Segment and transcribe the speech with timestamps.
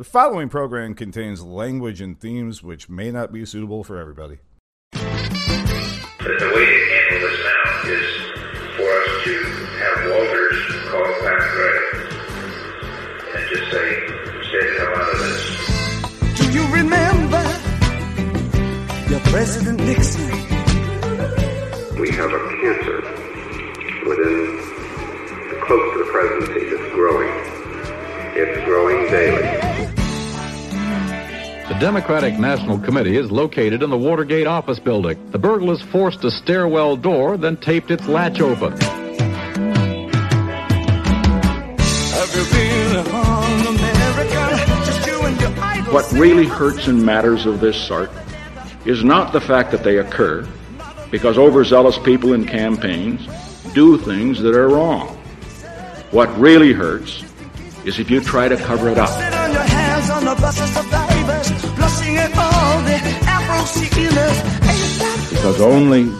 [0.00, 4.38] The following program contains language and themes which may not be suitable for everybody.
[4.92, 4.98] The
[6.54, 8.08] way to handle this now is
[8.78, 9.34] for us to
[9.76, 10.56] have Walters
[10.88, 11.78] call Pat Gray
[13.36, 13.88] and just say,
[14.48, 15.44] stay the hell out of this.
[16.38, 17.44] Do you remember
[19.10, 20.30] your President Nixon?
[22.00, 23.04] We have a cancer
[24.08, 24.40] within
[25.60, 27.28] close to the presidency that's growing.
[28.34, 29.69] It's growing daily.
[31.80, 35.30] The Democratic National Committee is located in the Watergate office building.
[35.30, 38.72] The burglars forced a stairwell door, then taped its latch open.
[38.72, 39.06] Have
[42.36, 44.58] you been on America?
[44.84, 45.94] Just you and your idol.
[45.94, 48.10] What really hurts in matters of this sort
[48.84, 50.46] is not the fact that they occur,
[51.10, 53.26] because overzealous people in campaigns
[53.72, 55.16] do things that are wrong.
[56.10, 57.24] What really hurts
[57.86, 59.08] is if you try to cover it up.
[65.30, 66.12] Because only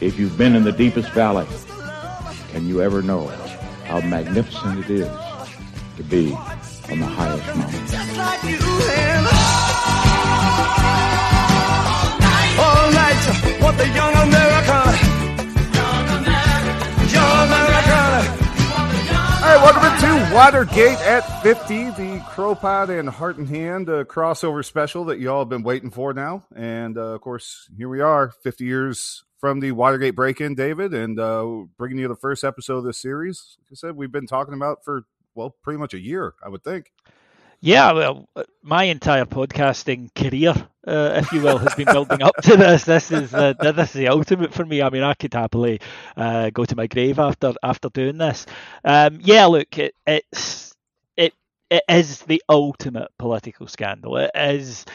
[0.00, 1.46] if you've been in the deepest valley
[2.52, 3.26] can you ever know
[3.84, 5.08] how magnificent it is
[5.96, 6.32] to be
[6.90, 7.80] on the highest mountain.
[12.58, 13.62] all night?
[13.62, 14.14] What the young
[19.56, 25.04] right, welcome into Watergate at 50, the CROpod and Heart and Hand uh, crossover special
[25.06, 26.44] that you all have been waiting for now.
[26.54, 30.94] And uh, of course, here we are, 50 years from the Watergate break in, David,
[30.94, 33.56] and uh, bringing you the first episode of this series.
[33.58, 35.02] Like I said, we've been talking about for,
[35.34, 36.92] well, pretty much a year, I would think.
[37.60, 40.54] Yeah, well, uh, my entire podcasting career,
[40.86, 42.84] uh, if you will, has been building up to this.
[42.84, 44.82] This is uh, this is the ultimate for me.
[44.82, 45.80] I mean, I could happily
[46.16, 48.46] uh, go to my grave after after doing this.
[48.84, 50.74] Um, yeah, look, it, it's
[51.16, 51.34] it
[51.70, 54.16] it is the ultimate political scandal.
[54.16, 54.86] It is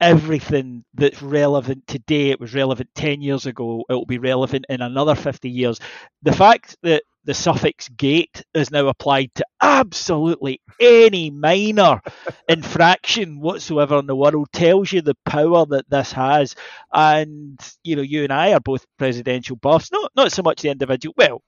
[0.00, 2.30] everything that's relevant today.
[2.30, 3.84] It was relevant ten years ago.
[3.88, 5.80] It will be relevant in another fifty years.
[6.22, 12.00] The fact that the suffix gate is now applied to absolutely any minor
[12.48, 16.54] infraction whatsoever in the world tells you the power that this has.
[16.92, 20.70] And you know, you and I are both presidential buffs, not not so much the
[20.70, 21.14] individual.
[21.16, 21.42] Well,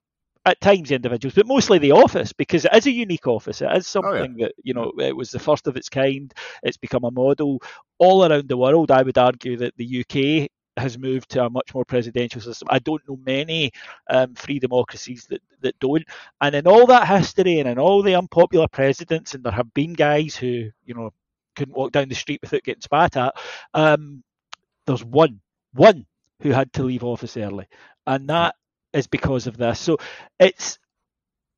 [0.44, 3.62] at times the individuals, but mostly the office because it is a unique office.
[3.62, 6.32] It is oh, something that you know it was the first of its kind.
[6.62, 7.62] It's become a model
[7.98, 8.90] all around the world.
[8.90, 12.68] I would argue that the UK has moved to a much more presidential system.
[12.70, 13.72] I don't know many
[14.08, 16.04] um, free democracies that, that don't.
[16.40, 19.92] And in all that history and in all the unpopular presidents, and there have been
[19.92, 21.10] guys who, you know,
[21.56, 23.34] couldn't walk down the street without getting spat at,
[23.74, 24.22] um,
[24.86, 25.40] there's one,
[25.74, 26.06] one
[26.40, 27.66] who had to leave office early.
[28.06, 28.54] And that
[28.92, 29.78] is because of this.
[29.78, 29.98] So
[30.38, 30.78] it's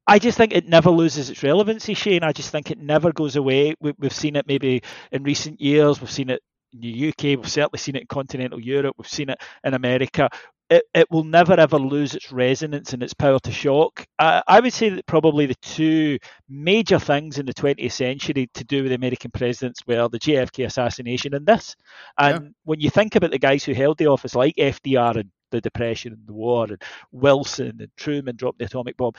[0.07, 2.25] I just think it never loses its relevancy, Shane.
[2.25, 3.75] I just think it never goes away.
[3.81, 4.83] We, we've seen it maybe
[5.13, 6.01] in recent years.
[6.01, 6.43] We've seen it
[6.75, 7.25] in the UK.
[7.39, 8.97] We've certainly seen it in continental Europe.
[8.99, 10.29] We've seen it in America.
[10.71, 14.07] It, it will never ever lose its resonance and its power to shock.
[14.19, 16.19] Uh, I would say that probably the two
[16.49, 20.67] major things in the 20th century to do with the American presidents were the JFK
[20.67, 21.77] assassination and this.
[22.19, 22.51] And Yeah.
[22.65, 26.15] when you think about the guys who held the office, like FDR and the Depression
[26.15, 26.83] and the war, and
[27.13, 29.13] Wilson and Truman dropped the atomic bomb,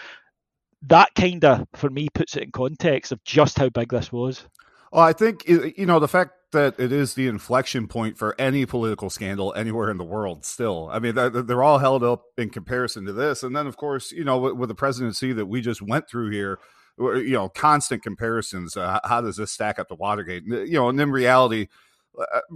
[0.88, 4.48] that kind of, for me, puts it in context of just how big this was.
[4.92, 8.66] Well, I think you know the fact that it is the inflection point for any
[8.66, 10.46] political scandal anywhere in the world.
[10.46, 14.12] Still, I mean, they're, all held up in comparison to this, and then of course,
[14.12, 16.60] you know, with, the presidency that we just went through here,
[16.98, 18.78] you know, constant comparisons.
[18.78, 20.44] Uh, how does this stack up to Watergate?
[20.46, 21.68] You know, and in reality,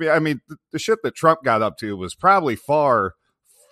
[0.10, 0.42] I mean,
[0.72, 3.16] the, shit that Trump got up to was probably far,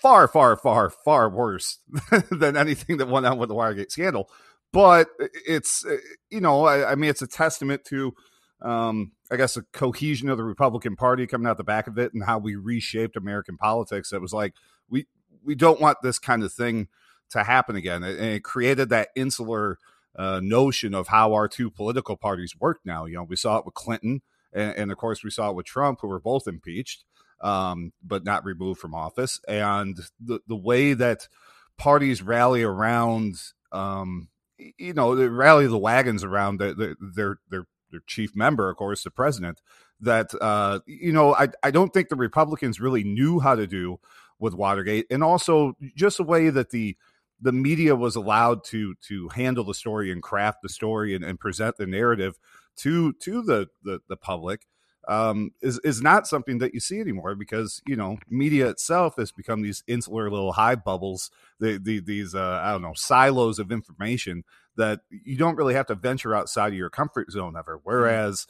[0.02, 1.80] far, far, far, far worse
[2.32, 4.30] than anything that went on with the Watergate scandal.
[4.74, 5.98] But it's, uh,
[6.30, 8.14] you know, I, I mean, it's a testament to
[8.62, 12.14] um, I guess, the cohesion of the Republican Party coming out the back of it
[12.14, 14.12] and how we reshaped American politics.
[14.12, 14.54] It was like
[14.90, 15.06] we
[15.44, 16.88] we don't want this kind of thing
[17.30, 19.78] to happen again, and it created that insular
[20.16, 23.06] uh, notion of how our two political parties work now.
[23.06, 25.66] You know, we saw it with Clinton, and, and of course, we saw it with
[25.66, 27.04] Trump, who were both impeached,
[27.42, 31.28] um, but not removed from office, and the the way that
[31.78, 33.36] parties rally around.
[33.72, 34.30] Um,
[34.80, 39.04] you know, they rally the wagons around the, their their their chief member, of course,
[39.04, 39.62] the president.
[40.00, 44.00] That uh, you know, I I don't think the Republicans really knew how to do
[44.40, 46.98] with Watergate, and also just the way that the
[47.40, 51.40] the media was allowed to to handle the story and craft the story and, and
[51.40, 52.38] present the narrative
[52.78, 54.68] to to the the, the public
[55.08, 59.32] um, is is not something that you see anymore because you know media itself has
[59.32, 63.72] become these insular little hive bubbles, the, the these uh, I don't know silos of
[63.72, 64.44] information
[64.78, 67.80] that you don't really have to venture outside of your comfort zone ever.
[67.84, 68.48] Whereas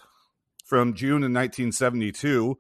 [0.65, 2.57] from June in 1972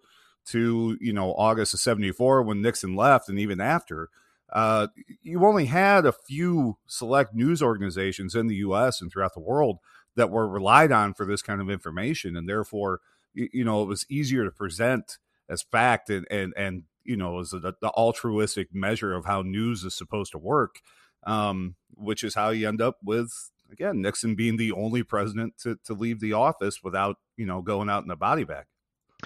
[0.47, 4.09] to you know August of 74 when Nixon left, and even after,
[4.51, 4.87] uh,
[5.21, 9.01] you only had a few select news organizations in the U.S.
[9.01, 9.79] and throughout the world
[10.15, 13.01] that were relied on for this kind of information, and therefore,
[13.33, 15.17] you, you know, it was easier to present
[15.49, 19.83] as fact and and and you know as the, the altruistic measure of how news
[19.83, 20.79] is supposed to work,
[21.25, 25.77] um, which is how you end up with again Nixon being the only president to
[25.85, 28.65] to leave the office without you know going out in a body bag.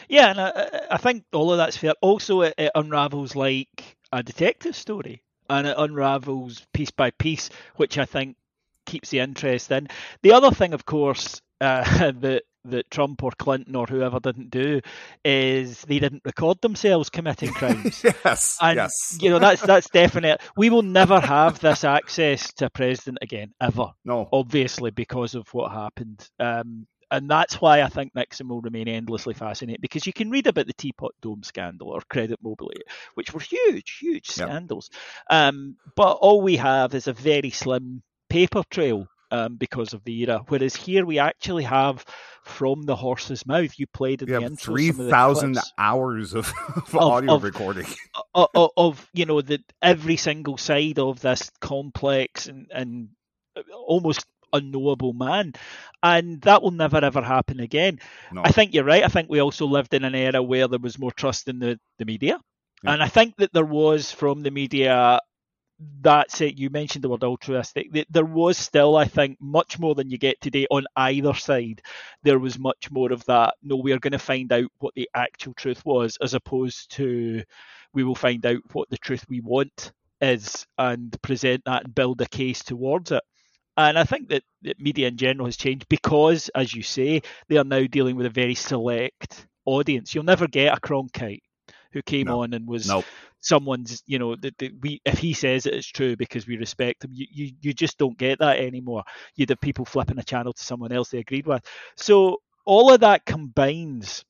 [0.07, 1.93] Yeah, and I, I think all of that's fair.
[2.01, 7.97] Also, it, it unravels like a detective story, and it unravels piece by piece, which
[7.97, 8.37] I think
[8.85, 9.89] keeps the interest in.
[10.21, 14.81] The other thing, of course, uh, that that Trump or Clinton or whoever didn't do
[15.25, 18.03] is they didn't record themselves committing crimes.
[18.25, 19.17] yes, and yes.
[19.19, 20.41] you know that's that's definite.
[20.55, 23.91] We will never have this access to a president again, ever.
[24.05, 26.27] No, obviously because of what happened.
[26.39, 30.47] Um, and that's why I think Nixon will remain endlessly fascinating because you can read
[30.47, 32.83] about the Teapot Dome scandal or Credit Mobilier,
[33.15, 34.47] which were huge, huge Yep.
[34.47, 34.89] scandals.
[35.29, 40.21] Um, but all we have is a very slim paper trail um, because of the
[40.21, 40.41] era.
[40.47, 42.05] Whereas here we actually have
[42.43, 43.77] from the horse's mouth.
[43.77, 46.95] You played in you the have intro three some of the thousand hours of, of
[46.95, 47.87] Of- audio of- recording.
[48.35, 53.09] of, of, of you know the every single side of this complex and and
[53.87, 55.53] almost unknowable man
[56.03, 57.99] and that will never ever happen again
[58.33, 60.79] No, i think you're right i think we also lived in an era where there
[60.79, 62.37] was more trust in the, the media
[62.83, 62.93] Yeah.
[62.93, 65.21] and i think that there was from the media
[66.01, 70.09] that's it you mentioned the word altruistic there was still i think much more than
[70.09, 71.81] you get today on either side
[72.23, 75.09] there was much more of that no we are going to find out what the
[75.15, 77.43] actual truth was as opposed to
[77.93, 79.91] we will find out what the truth we want
[80.21, 83.23] is and present that and build a case towards it
[83.77, 87.57] and I think that, that media in general has changed because, as you say, they
[87.57, 90.13] are now dealing with a very select audience.
[90.13, 91.41] You'll never get a Cronkite
[91.93, 92.41] who came No.
[92.41, 92.87] on and was.
[93.41, 97.11] Someone's, you know, that we if he says it, it's true because we respect him.
[97.13, 99.03] You, you you just don't get that anymore.
[99.35, 101.63] You'd have people flipping a channel to someone else they agreed with.
[101.97, 104.23] So all of that combines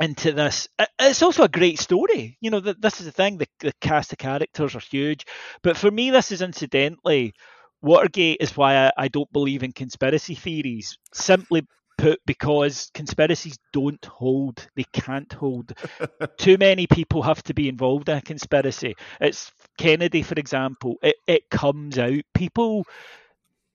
[0.00, 0.68] into this.
[0.98, 2.36] It's also a great story.
[2.40, 3.38] You know, th- this is the thing.
[3.38, 5.26] The, the cast of characters are huge,
[5.62, 7.34] but for me, this is incidentally.
[7.82, 10.98] Watergate is why I, I don't believe in conspiracy theories.
[11.12, 11.66] Simply
[12.02, 14.66] put, because conspiracies don't hold.
[14.74, 15.72] They can't hold.
[16.38, 18.96] Too many people have to be involved in a conspiracy.
[19.20, 20.96] It's Kennedy, for example.
[21.02, 22.22] It it comes out.
[22.34, 22.84] People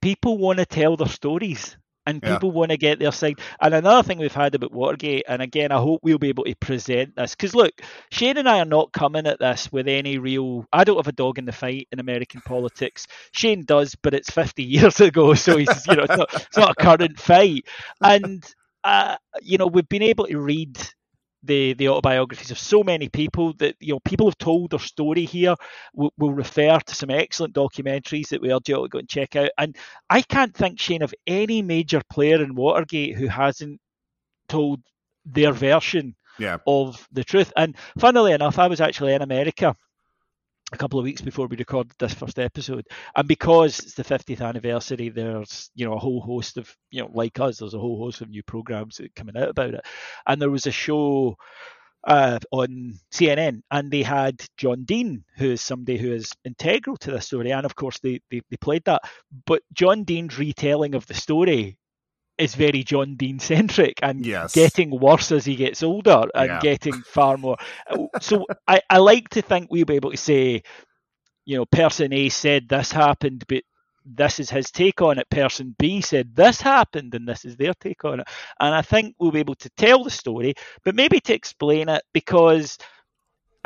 [0.01, 1.77] people want to tell their stories
[2.07, 2.39] and Yeah.
[2.39, 3.42] people want to get their side.
[3.62, 6.56] And another thing we've had about Watergate, and again, I hope we'll be able to
[6.56, 7.74] present this because look,
[8.12, 10.65] Shane and I are not coming at this with any real.
[10.74, 13.07] I don't have a dog in the fight in American politics.
[13.33, 16.71] Shane does, but it's 50 years ago, so he's you know it's not, it's not
[16.71, 17.65] a current fight.
[18.01, 18.44] And
[18.83, 20.77] uh, you know we've been able to read
[21.44, 25.25] the the autobiographies of so many people that you know people have told their story
[25.25, 25.56] here.
[25.94, 29.10] We'll, we'll refer to some excellent documentaries that we urge you all to go and
[29.10, 29.50] check out.
[29.57, 29.75] And
[30.10, 33.80] I can't think Shane of any major player in Watergate who hasn't
[34.50, 34.81] told
[35.25, 36.57] their version Yeah.
[36.68, 37.51] of the truth.
[37.56, 39.75] And funnily enough, I was actually in America
[40.74, 44.42] a couple of weeks before we recorded this first episode, and because it's the 50th
[44.42, 47.98] anniversary, there's you know a whole host of you know like us, there's a whole
[47.98, 49.86] host of new programs coming out about it,
[50.25, 51.38] and there was a show
[52.06, 57.12] uh, on CNN, and they had John Dean, who is somebody who is integral to
[57.12, 59.03] the story, and of course they, they they played that,
[59.46, 61.77] but John Dean's retelling of the story
[62.38, 64.53] is very John Dean centric and Yes.
[64.53, 66.60] getting worse as he gets older and Yeah.
[66.60, 67.58] getting far more.
[68.20, 70.63] So I, I like to think we'll be able to say,
[71.46, 73.63] you know, person A said this happened, but
[74.06, 75.29] this is his take on it.
[75.29, 78.27] Person B said this happened, and this is their take on it.
[78.60, 80.53] And I think we'll be able to tell the story,
[80.84, 82.77] but maybe to explain it because,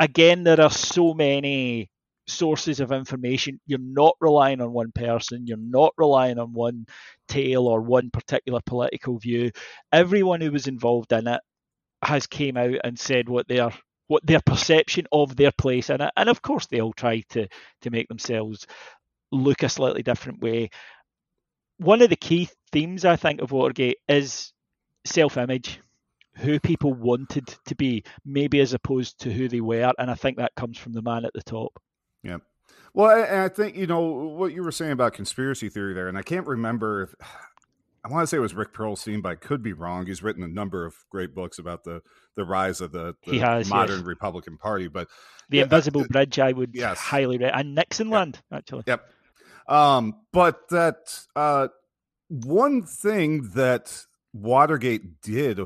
[0.00, 1.90] again, there are so many
[2.26, 3.60] sources of information.
[3.66, 5.46] You're not relying on one person.
[5.46, 6.86] You're not relying on one
[7.28, 9.50] tale or one particular political view.
[9.92, 11.40] Everyone who was involved in it
[12.02, 13.70] has came out and said what their
[14.08, 17.46] what their perception of their place in it, and of course they all try to
[17.80, 18.66] to make themselves
[19.30, 20.70] look a slightly different way.
[21.78, 24.52] One of the key themes I think of Watergate is
[25.06, 25.80] self-image,
[26.36, 30.36] who people wanted to be, maybe as opposed to who they were, and I think
[30.36, 31.72] that comes from the man at the top.
[32.22, 32.38] Yeah.
[32.94, 36.08] Well, I- and I think you know what you were saying about conspiracy theory there,
[36.08, 37.02] and I can't remember.
[37.02, 37.14] If,
[38.04, 40.06] I want to say it was Rick Perlstein, but I could be wrong.
[40.06, 42.02] He's written a number of great books about the
[42.34, 44.06] the rise of the, the He has, modern yes.
[44.06, 44.88] Republican Party.
[44.88, 45.06] But
[45.50, 46.98] The Yeah, Invisible uh, Bridge, I would yes.
[46.98, 48.82] highly recommend, and Nixonland actually.
[48.88, 49.08] Yep.
[49.68, 51.68] Um, but that uh,
[52.28, 55.60] one thing that Watergate did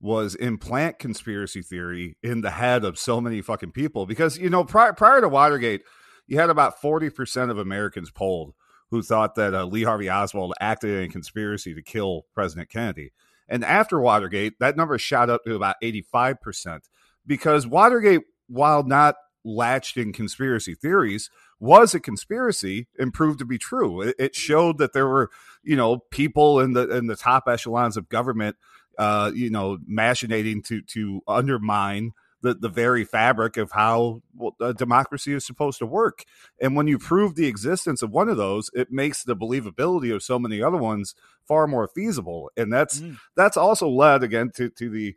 [0.00, 4.64] was implant conspiracy theory in the head of so many fucking people because you know
[4.64, 5.82] prior prior to Watergate,
[6.26, 8.54] you had about forty percent of Americans polled
[8.90, 13.12] who thought that uh, Lee Harvey Oswald acted in a conspiracy to kill President Kennedy.
[13.48, 16.80] And after Watergate, that number shot up to about 85%
[17.26, 23.58] because Watergate, while not latched in conspiracy theories, was a conspiracy and proved to be
[23.58, 24.02] true.
[24.02, 25.30] It, it showed that there were,
[25.62, 28.56] you know, people in the in the top echelons of government,
[28.98, 34.72] uh, you know, machinating to to undermine the, the very fabric of how well, a
[34.72, 36.24] democracy is supposed to work.
[36.60, 40.22] And when you prove the existence of one of those, it makes the believability of
[40.22, 41.14] so many other ones
[41.48, 42.50] far more feasible.
[42.56, 43.18] And that's Mm.
[43.36, 45.16] that's also led again to to the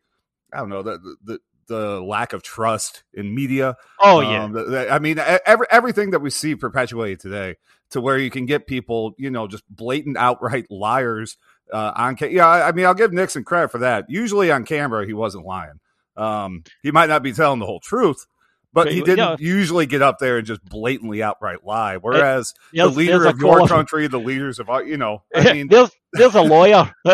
[0.53, 3.77] I don't know the the the lack of trust in media.
[3.99, 4.43] Oh yeah.
[4.43, 7.55] Um, the- the- I mean, every, everything that we see perpetuated today,
[7.91, 11.37] to where you can get people, you know, just blatant, outright liars
[11.71, 12.15] uh, on.
[12.17, 14.05] Ca- yeah, I, I mean, I'll give Nixon credit for that.
[14.09, 15.79] Usually on camera, he wasn't lying.
[16.17, 18.27] Um, he might not be telling the whole truth,
[18.73, 19.35] but But he didn't yeah.
[19.39, 21.97] usually get up there and just blatantly outright lie.
[21.97, 25.89] Whereas the leader of your country, the leaders of, our- you know, I mean, there's
[26.13, 26.91] there's a lawyer.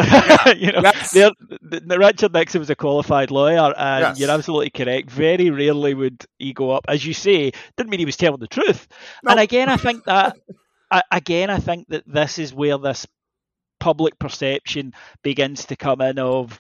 [0.56, 1.12] you know, Yes.
[1.12, 1.30] there,
[1.62, 4.20] the, the Richard Nixon was a qualified lawyer, and Yes.
[4.20, 5.12] you're absolutely correct.
[5.12, 7.52] Very rarely would he go up, as you say.
[7.78, 8.88] Didn't mean he was telling the truth.
[9.28, 10.36] And again, I think that
[10.90, 13.06] I- again, I think that this is where this
[13.80, 14.94] public perception
[15.24, 16.20] begins to come in.
[16.20, 16.60] Of,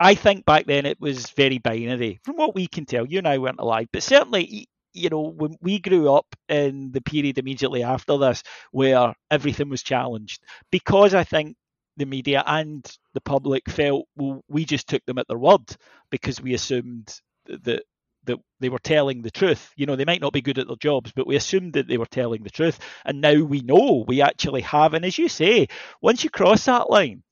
[0.00, 3.06] I think back then it was very binary, from what we can tell.
[3.06, 4.68] You and I weren't alive, but certainly.
[4.98, 9.82] You know, when we grew up in the period immediately after this, where everything was
[9.82, 11.54] challenged, because I think
[11.98, 12.82] the media and
[13.12, 15.66] the public felt well we just took them at their word
[16.10, 17.82] because we assumed that
[18.26, 19.72] that they were telling the truth.
[19.76, 21.98] You know they might not be good at their jobs but we assumed that they
[21.98, 22.78] were telling the truth.
[23.04, 24.94] And now we know we actually have.
[24.94, 25.68] And as you say
[26.00, 27.22] once you cross that line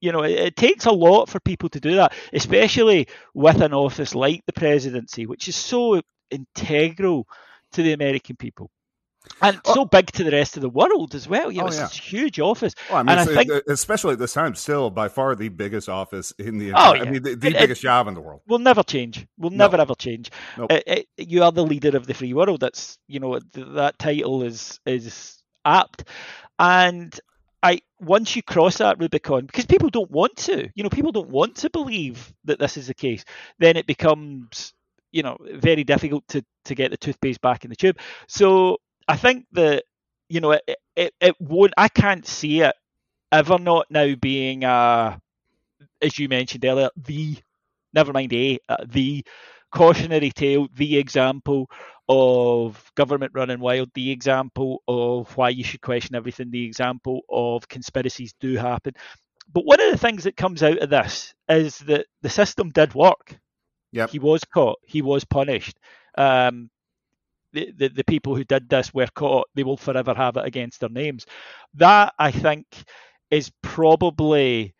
[0.00, 3.74] you know it, it takes a lot for people to do that especially with an
[3.74, 6.00] office like the presidency which is so
[6.30, 7.26] integral
[7.72, 8.70] to the american people
[9.42, 9.74] and Oh.
[9.74, 11.82] so big to the rest of the world as well you know Oh, it's yeah.
[11.84, 15.08] this huge office Well, I mean, And I think- especially at this time, still by
[15.08, 17.02] far the biggest office in the Oh, yeah.
[17.02, 18.40] I mean, the, the and- biggest job in the world.
[18.46, 19.26] will never change.
[19.38, 19.56] Will No.
[19.66, 20.30] never ever change.
[20.56, 20.72] Nope.
[20.72, 20.84] It-
[21.16, 22.60] it- you are the leader of the free world.
[22.60, 26.04] That's you know th- that title is is apt,
[26.58, 27.18] and
[27.62, 31.28] I once you cross that Rubicon, because people don't want to, you know, people don't
[31.28, 33.24] want to believe that this is the case.
[33.58, 34.72] Then it becomes
[35.12, 37.98] you know very difficult to to get the toothpaste back in the tube.
[38.28, 38.78] So
[39.10, 39.84] I think that
[40.28, 40.64] you know it
[40.96, 41.74] it, it won't.
[41.76, 42.74] I can't see it
[43.32, 45.20] ever not now being a
[46.02, 47.38] as you mentioned earlier the
[47.94, 49.24] never mind a uh, the
[49.72, 51.70] cautionary tale the example
[52.08, 57.68] of government running wild the example of why you should question everything the example of
[57.68, 58.94] conspiracies do happen
[59.52, 62.94] but one of the things that comes out of this is that the system did
[62.94, 63.38] work
[63.92, 64.10] Yep.
[64.10, 65.78] he was caught he was punished
[66.18, 66.70] um,
[67.52, 70.80] the, the, the people who did this were caught they will forever have it against
[70.80, 71.26] their names
[71.74, 72.66] that i think
[73.30, 74.74] is probably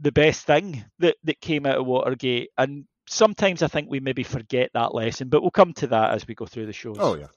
[0.00, 2.50] the best thing that, that came out of Watergate.
[2.58, 6.26] And sometimes I think we maybe forget that lesson, but we'll come to that as
[6.26, 6.96] we go through the shows.
[6.98, 7.28] Oh yeah.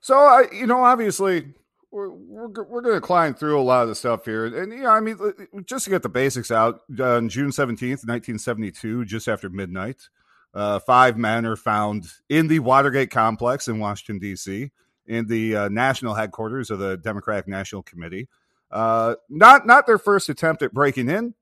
[0.00, 1.54] So I, you know, obviously,
[1.90, 4.82] we're we're, we're going to climb through a lot of the stuff here, and you
[4.82, 8.70] know, I mean, uh, just to get the basics out, on June seventeenth, nineteen seventy
[8.70, 10.08] two, just after midnight,
[10.54, 14.70] uh, five men are found in the Watergate complex in Washington D.C.
[15.06, 18.28] in the uh, national headquarters of the Democratic National Committee.
[18.70, 21.34] Uh, not not their first attempt at breaking in.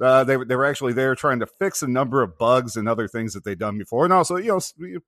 [0.00, 2.88] Uh, they were they were actually there trying to fix a number of bugs and
[2.88, 5.00] other things that they'd done before, and also you know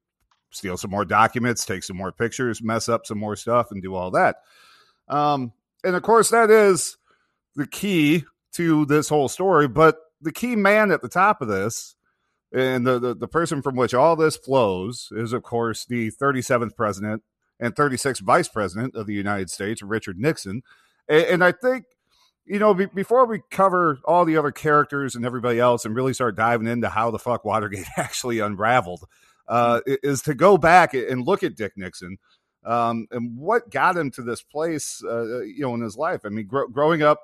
[0.51, 3.95] steal some more documents, take some more pictures, mess up some more stuff, and do
[3.95, 4.37] all that.
[5.09, 5.53] Um,
[5.85, 6.97] and of course, that is
[7.55, 9.69] the key to this whole story.
[9.69, 11.95] But the key man at the top of this,
[12.53, 16.77] and the, the, the person from which all this flows, is of course the 37th
[16.77, 17.23] president
[17.59, 20.63] and 36th vice president of the United States, Richard Nixon.
[21.09, 21.85] And, and I think,
[22.47, 26.15] you know, be, before we cover all the other characters and everybody else and really
[26.15, 29.05] start diving into how the fuck Watergate actually unraveled,
[29.47, 32.19] uh, is to go back and look at Dick Nixon
[32.65, 36.21] um, and what got him to this place, uh, you know, in his life.
[36.25, 37.21] I mean, gro- growing up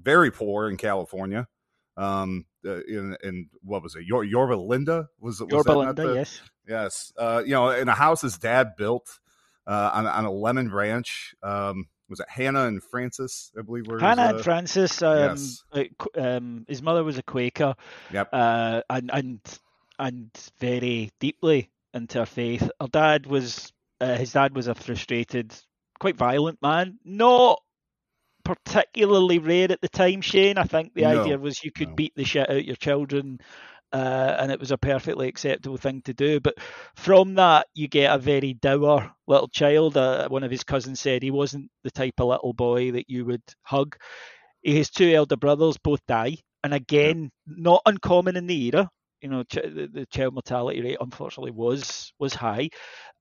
[0.00, 1.48] very poor in California,
[1.96, 5.08] um, uh, in, in what was it, Yor- Yorba Linda?
[5.20, 6.40] Was, was Your that not Belinda, the- yes.
[6.68, 9.20] Yes, uh, you know, in a house his dad built
[9.68, 11.34] uh, on, on a lemon ranch.
[11.40, 13.52] Um, was it Hannah and Francis?
[13.56, 15.62] I believe were Hannah uh, and Francis, um, yes.
[15.72, 17.74] uh, um, his mother was a Quaker,
[18.12, 18.28] Yep.
[18.32, 19.40] uh, and and
[19.98, 22.68] and very deeply into her faith.
[22.80, 25.54] Her dad was, uh, his dad was a frustrated,
[25.98, 26.98] quite violent man.
[27.04, 27.62] Not
[28.46, 30.58] particularly rare at the time, Shane.
[30.58, 31.96] I think the No, idea was you could no.
[31.96, 33.40] beat the shit out your children
[33.92, 36.40] uh, and it was a perfectly acceptable thing to do.
[36.40, 36.56] But
[36.96, 39.96] from that, you get a very dour little child.
[39.96, 43.24] Uh, one of his cousins said he wasn't the type of little boy that you
[43.26, 43.96] would hug.
[44.62, 48.90] His two elder brothers both die, and again, not uncommon in the era.
[49.22, 52.70] You know, ch- the, the child mortality rate unfortunately was was high.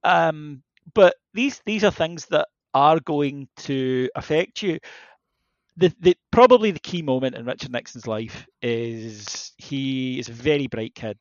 [0.04, 0.64] Um,
[0.94, 4.80] but these these are things that are going to affect you.
[5.78, 10.68] The, the probably the key moment in Richard Nixon's life is he is a very
[10.68, 11.18] bright kid.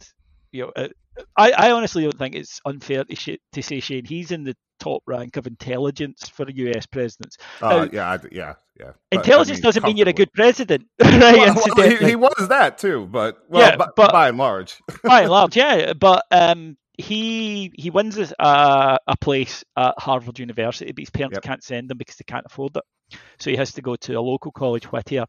[0.53, 0.89] You know, uh,
[1.37, 4.57] I, I honestly don't think it's unfair to, sh- to say Shane he's in the
[4.81, 6.87] top rank of intelligence for U.S.
[6.87, 7.37] presidents.
[7.61, 8.93] Uh, Now, yeah, I- yeah, yeah.
[9.11, 11.37] But, I intelligence mean, doesn't mean you're a good president, right?
[11.37, 14.79] Well, well, he, he was that too, but well, Yeah, by, but- by and large,
[15.03, 15.93] by and large, yeah.
[15.95, 21.37] But um, he he wins this, uh, a place at Harvard University, but his parents
[21.37, 21.43] Yep.
[21.43, 23.19] can't send him because they can't afford it.
[23.39, 25.27] So he has to go to a local college, Whittier,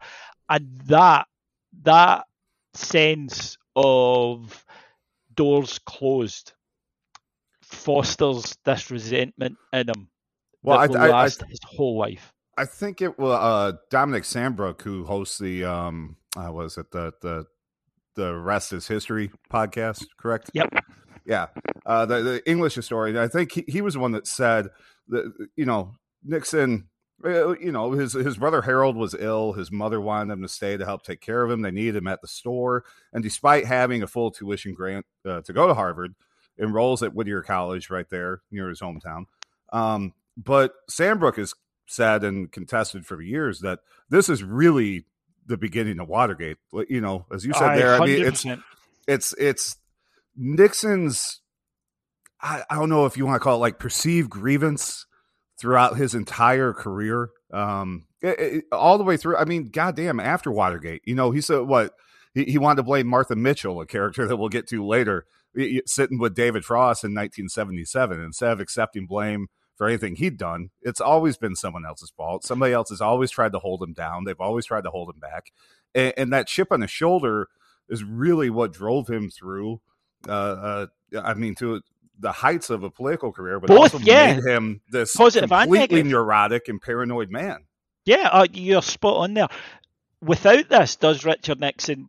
[0.50, 1.28] and that
[1.84, 2.26] that
[2.74, 4.66] sense of
[5.34, 6.54] doors closed
[7.62, 10.10] fosters this resentment in him
[10.62, 12.32] Well, that I- will I- I- his whole life.
[12.58, 17.12] I think it was uh, Dominic Sandbrook who hosts the um, uh, was it the
[17.22, 17.46] the
[18.16, 20.52] the rest is history podcast, correct?
[20.54, 20.70] Yep.
[21.26, 21.48] Yeah,
[21.86, 23.18] uh, the the English historian.
[23.18, 24.70] I think he, he was the one that said
[25.10, 26.90] that you know Nixon.
[27.24, 29.54] uh, You know his his brother Harold was ill.
[29.54, 31.62] His mother wanted him to stay to help take care of him.
[31.62, 35.54] They needed him at the store, and despite having a full tuition grant uh, to
[35.54, 36.14] go to Harvard,
[36.60, 39.26] enrolls at Whittier College right there near his hometown.
[39.74, 41.54] Um, but Sandbrook has
[41.88, 43.80] said and contested for years that
[44.10, 45.06] this is really
[45.48, 46.58] the beginning of Watergate.
[46.90, 48.46] You know, as you said Aye, there, I mean, it's
[49.08, 49.78] it's it's
[50.36, 51.42] Nixon's.
[52.42, 55.06] I, I don't know if you want to call it like perceived grievance
[55.60, 59.38] throughout his entire career, um, it- it- all the way through.
[59.38, 61.94] I mean, goddamn, after Watergate, you know, he said what
[62.34, 65.26] he, he wanted to blame Martha Mitchell, a character that we'll get to later,
[65.86, 70.70] sitting with David Frost in 1977 instead of accepting blame for anything he'd done.
[70.82, 72.44] It's always been someone else's fault.
[72.44, 74.26] Somebody else has always tried to hold him down.
[74.26, 75.52] They've always tried to hold him back,
[75.96, 77.48] and, and that chip on his shoulder
[77.88, 79.80] is really what drove him through.
[80.28, 81.82] Uh, uh, I mean, to
[82.20, 84.36] the heights of a political career, but Both, also yeah.
[84.36, 87.66] made him this Positive completely neurotic and paranoid man.
[88.06, 89.48] Yeah, uh, you're spot on there.
[90.22, 92.08] Without this, does Richard Nixon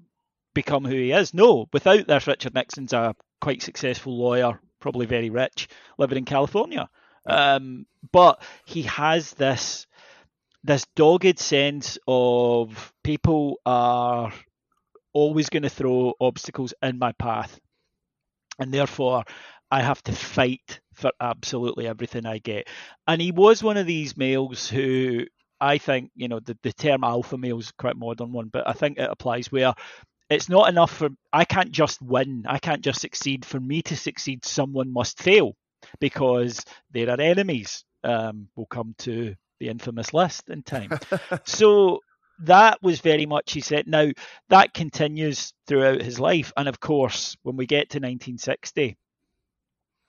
[0.55, 1.35] become who he is?
[1.35, 1.69] No.
[1.73, 6.89] Without this, Richard Nixon's a quite successful lawyer, probably very rich, living in California.
[7.27, 9.87] Um, but he has this
[10.63, 14.33] this dogged sense of people are
[15.13, 17.59] always going to throw obstacles in my path,
[18.59, 19.25] and therefore
[19.71, 22.69] I have to fight for absolutely everything I get.
[23.07, 25.27] And he was one of these males who
[25.61, 28.69] I think, you know, the, the term alpha male is quite a modern one, but
[28.69, 29.75] I think it applies where
[30.29, 33.45] it's not enough for I can't just win, I can't just succeed.
[33.45, 35.55] For me to succeed, someone must fail
[36.01, 37.85] because there are enemies.
[38.05, 40.91] Um, we'll come to the infamous list in time.
[41.45, 42.01] so
[42.41, 43.87] that was very much he said.
[43.87, 44.11] Now
[44.49, 48.97] that continues throughout his life, and of course, when we get to 1960,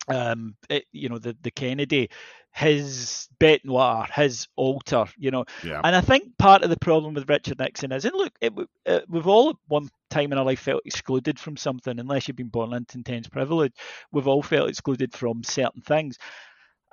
[0.10, 2.10] um, it, you know, the the Kennedy,
[2.54, 5.82] his bête noire, his altar, you know, Yeah.
[5.84, 8.54] and I think part of the problem with Richard Nixon is, and look, it,
[8.86, 12.38] uh, we've all at one time in our life felt excluded from something, unless you've
[12.38, 13.74] been born into intense privilege.
[14.12, 16.18] We've all felt excluded from certain things,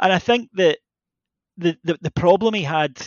[0.00, 0.78] and I think that
[1.56, 3.00] the, the the problem he had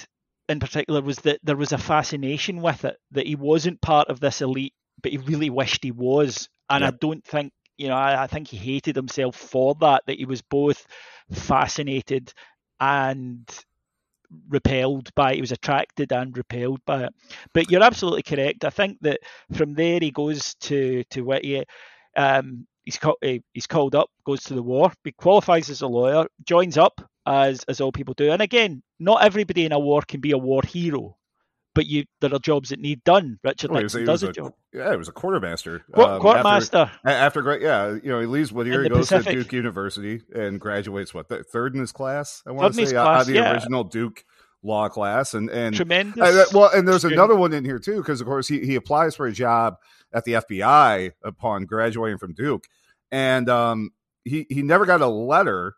[0.50, 4.20] in particular was that there was a fascination with it that he wasn't part of
[4.20, 8.24] this elite, but he really wished he was, and I don't think you know I,
[8.24, 10.86] I think he hated himself for that that he was both
[11.32, 12.34] fascinated
[12.80, 13.48] and
[14.50, 15.36] repelled by it.
[15.36, 17.14] He was attracted and repelled by it.
[17.54, 18.66] But you're absolutely correct.
[18.66, 19.20] I think that
[19.54, 21.64] from there he goes to to Whittier.
[22.16, 23.00] Um, he's
[23.54, 27.64] he's called up, goes to the war, he qualifies as a lawyer, joins up as
[27.68, 28.32] as all people do.
[28.32, 31.18] And again, not everybody in a war can be a war hero,
[31.76, 33.40] but you there are jobs that need done.
[33.44, 34.54] Richard Well, he was- Nixon does a job.
[34.74, 35.84] Yeah, it was a quartermaster.
[35.94, 36.90] Qu- um, quartermaster.
[37.06, 40.60] After, great, yeah, you know, he leaves Whittier, In he goes to Duke University and
[40.60, 42.42] graduates what th- third in his class.
[42.48, 43.54] I want Third to say out of the yeah.
[43.54, 44.24] original Duke
[44.64, 46.20] law class, and and Tremendous.
[46.22, 47.20] Uh, well, and there's student.
[47.20, 49.76] another one in here too, because of course he, he applies for a job
[50.14, 52.66] at the FBI upon graduating from Duke,
[53.12, 53.92] and um,
[54.26, 55.74] he he never got a letter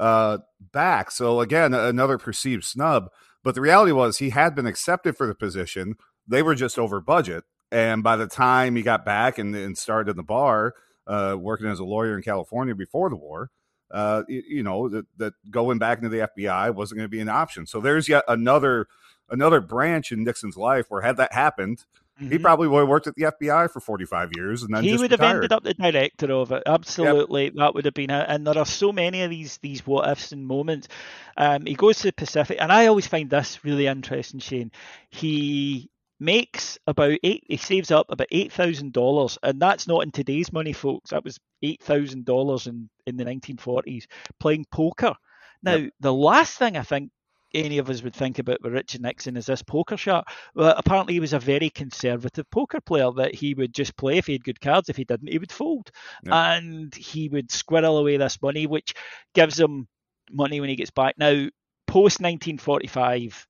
[0.00, 0.38] uh,
[0.72, 1.10] back.
[1.10, 3.10] So again, another perceived snub.
[3.44, 5.94] But the reality was he had been accepted for the position.
[6.26, 10.10] They were just over budget, and by the time he got back and, and started
[10.10, 10.74] in the bar,
[11.06, 13.50] uh, working as a lawyer in California before the war,
[13.90, 17.20] uh, you, you know that, that going back into the FBI wasn't going to be
[17.20, 17.66] an option.
[17.66, 18.88] So there's yet another
[19.30, 21.84] another branch in Nixon's life where had that happened,
[22.20, 22.42] he Mhm.
[22.42, 25.20] probably would have worked at the FBI for 45 years and then he would have
[25.20, 26.62] ended up the director of it.
[26.66, 28.26] Absolutely, that would have been it.
[28.28, 30.88] And there are so many of these these what ifs and moments.
[31.36, 34.40] Um, he goes to the Pacific, and I always find this really interesting.
[34.40, 34.70] Shane,
[35.08, 37.44] he makes about eight.
[37.48, 41.10] He saves up about eight thousand dollars, and that's not in today's money, folks.
[41.10, 44.06] That was eight thousand dollars in in the nineteen forties
[44.38, 45.14] playing poker.
[45.62, 47.10] Now, the last thing I think
[47.54, 50.28] any of us would think about with Richard Nixon is this poker shot.
[50.54, 54.26] Well, apparently he was a very conservative poker player that he would just play if
[54.26, 54.88] he had good cards.
[54.88, 55.90] If he didn't, he would fold,
[56.24, 56.52] Yeah.
[56.54, 58.94] and he would squirrel away this money, which
[59.34, 59.88] gives him
[60.30, 61.16] money when he gets back.
[61.18, 61.48] Now,
[61.86, 63.46] post 1945,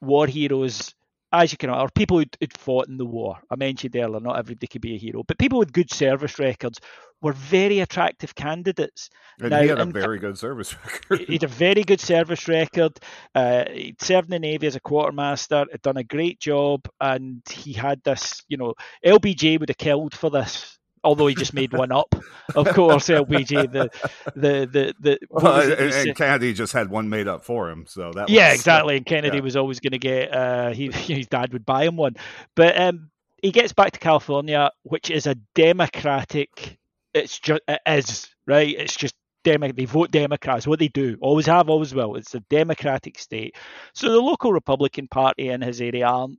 [0.00, 0.94] war heroes.
[1.34, 3.38] As you can, or people who'd, who'd fought in the war.
[3.50, 6.78] I mentioned earlier, not everybody could be a hero, but people with good service records
[7.20, 9.10] were very attractive candidates.
[9.40, 10.76] And Now, he had a very good service
[11.10, 11.26] record.
[11.26, 12.92] he had a very good service record.
[13.34, 17.42] Uh, he'd served in the Navy as a quartermaster, had done a great job, and
[17.50, 20.78] he had this, you know, LBJ would have killed for this.
[21.04, 22.14] Although he just made one up,
[22.54, 23.08] of course.
[23.08, 23.90] LBJ, the
[24.34, 25.18] the the the.
[25.30, 28.10] Well, was it he and, and Kennedy just had one made up for him, so
[28.12, 28.96] that yeah, was, exactly.
[28.96, 29.42] And Kennedy yeah.
[29.42, 30.34] was always going to get.
[30.34, 32.16] Uh, he his dad would buy him one,
[32.54, 33.10] but um,
[33.42, 36.78] he gets back to California, which is a democratic.
[37.12, 38.74] It's just it is right.
[38.76, 39.14] It's just
[39.44, 40.66] Demo- they vote Democrats.
[40.66, 42.16] What they do, always have, always will.
[42.16, 43.56] It's a democratic state.
[43.92, 46.38] So the local Republican Party in his area aren't,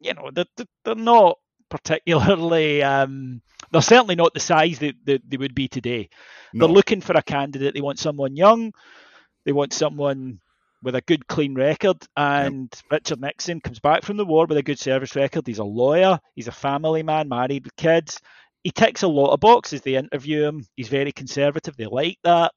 [0.00, 2.82] you know, they're, they're- they're not particularly.
[2.82, 6.08] Um, they're certainly not the size that, that they would be today.
[6.52, 6.66] No.
[6.66, 7.74] They're looking for a candidate.
[7.74, 8.72] They want someone young.
[9.44, 10.40] They want someone
[10.82, 11.96] with a good, clean record.
[12.16, 15.46] And Richard Nixon comes back from the war with a good service record.
[15.46, 16.18] He's a lawyer.
[16.34, 18.20] He's a family man, married with kids.
[18.62, 19.82] He ticks a lot of boxes.
[19.82, 20.66] They interview him.
[20.76, 21.76] He's very conservative.
[21.76, 22.52] They like that.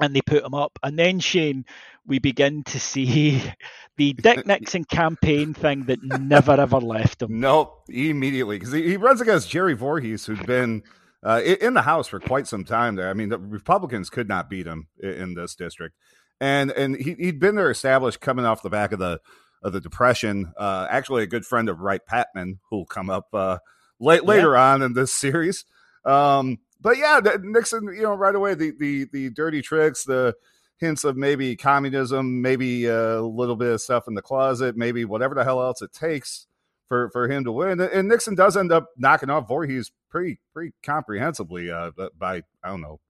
[0.00, 0.78] And they put him up.
[0.82, 1.64] And then, Shane,
[2.06, 3.42] we begin to see
[3.96, 7.40] the Dick Nixon campaign thing that never ever left him.
[7.40, 10.82] Nope, immediately because he, he runs against Jerry Voorhees, who'd been
[11.24, 12.94] uh, in the House for quite some time.
[12.96, 15.96] There, I mean, the Republicans could not beat him i- in this district,
[16.40, 19.20] and and he, he'd been there established coming off the back of the
[19.62, 20.52] of the Depression.
[20.56, 23.58] Uh, actually, a good friend of Wright Patman, who'll come up uh,
[23.98, 25.64] late later on in this series.
[26.04, 30.34] Um, but yeah, Nixon, you know, right away the the the dirty tricks, the
[30.78, 35.34] hints of maybe communism, maybe a little bit of stuff in the closet, maybe whatever
[35.34, 36.46] the hell else it takes
[36.88, 37.80] for for him to win.
[37.80, 42.80] And Nixon does end up knocking off Voorhees pretty pretty comprehensively uh, by I don't
[42.82, 43.00] know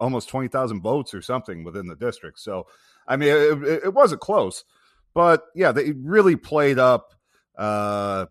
[0.00, 2.40] almost twenty thousand votes or something within the district.
[2.40, 2.66] So
[3.06, 4.64] I mean, it, it- it wasn't close,
[5.14, 7.12] but yeah, they really played up.
[7.58, 8.26] Uh,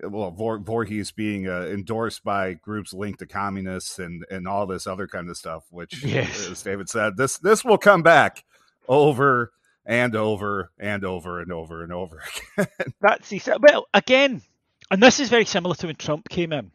[0.00, 5.06] well, Voorhees being uh, endorsed by groups linked to communists and and all this other
[5.06, 6.48] kind of stuff, which, Yes.
[6.48, 8.44] as David said, this this will come back
[8.88, 9.52] over
[9.84, 12.22] and over and over and over and over
[12.58, 12.94] again.
[13.00, 14.42] That's the well again,
[14.90, 16.70] and this is very similar to when Trump came in,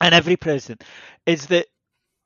[0.00, 0.84] and every president
[1.26, 1.66] is that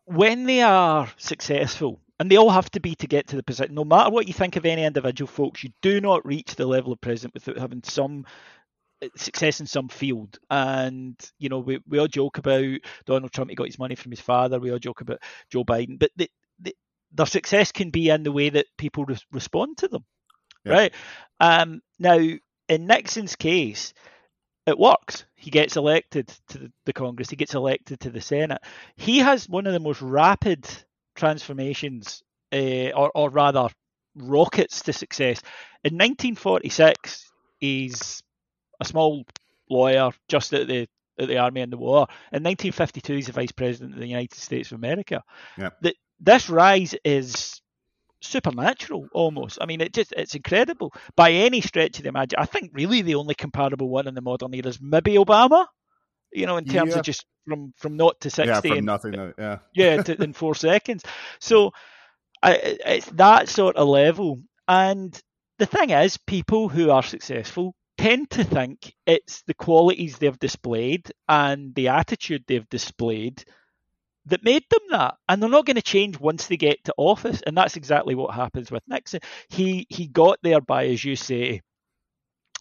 [0.06, 3.74] when they are successful, and they all have to be to get to the position.
[3.74, 6.92] No matter what you think of any individual folks, you do not reach the level
[6.92, 8.28] of president without having some uh,
[9.16, 10.38] success in some field.
[10.50, 13.50] And you know, we, we all joke about Donald Trump.
[13.50, 14.60] He got his money from his father.
[14.60, 16.28] We all joke about Joe Biden, but the,
[16.60, 16.74] the,
[17.12, 20.04] their success can be in the way that people res- respond to them,
[20.64, 20.72] Yeah.
[20.72, 20.94] right?
[21.40, 23.94] Um, now, in Nixon's case,
[24.66, 25.24] it works.
[25.34, 27.30] He gets elected to the, the Congress.
[27.30, 28.60] He gets elected to the Senate.
[28.96, 30.68] He has one of the most rapid
[31.16, 33.68] transformations, uh, or, or rather,
[34.14, 35.40] rockets to success.
[35.82, 38.22] In 1946, he's
[38.80, 39.24] a small
[39.68, 40.88] lawyer just at the
[41.18, 42.06] at the army in the war.
[42.32, 45.22] In 1952, he's the vice president of the United States of America.
[45.58, 45.70] Yeah.
[45.82, 47.60] The, this rise is
[48.22, 49.58] supernatural almost.
[49.60, 52.42] I mean, it just it's incredible by any stretch of the imagination.
[52.42, 55.66] I think really the only comparable one in the modern era is maybe Obama.
[56.32, 56.98] You know, in terms Yeah.
[56.98, 58.48] of just from from naught to sixty.
[58.50, 59.12] yeah, from and- nothing.
[59.12, 61.02] To, yeah, yeah, to, in four seconds.
[61.40, 61.72] So
[62.42, 62.54] I,
[62.86, 64.40] it's that sort of level.
[64.68, 65.20] And
[65.58, 71.12] the thing is, people who are successful tend to think it's the qualities they've displayed
[71.28, 73.44] and the attitude they've displayed
[74.26, 77.42] that made them that, and they're not going to change once they get to office.
[77.46, 79.20] And that's exactly what happens with Nixon.
[79.48, 81.60] He he got there by, as you say,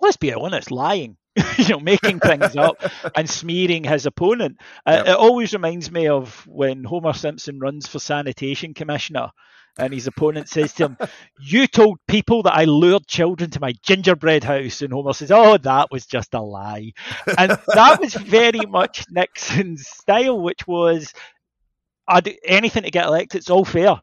[0.02, 1.18] let's be honest, lying.
[1.58, 2.82] you know, making things up
[3.16, 4.58] and smearing his opponent.
[4.86, 5.08] Uh, Yep.
[5.08, 9.30] It always reminds me of when Homer Simpson runs for sanitation commissioner,
[9.80, 10.98] and his opponent says to him,
[11.40, 15.58] "You told people that I lured children to my gingerbread house," and Homer says, "Oh,
[15.58, 16.92] that was just a lie,"
[17.38, 21.14] and that was very much Nixon's style, which was,
[22.08, 23.40] "I do anything to get elected.
[23.40, 23.98] It's all fair, uh,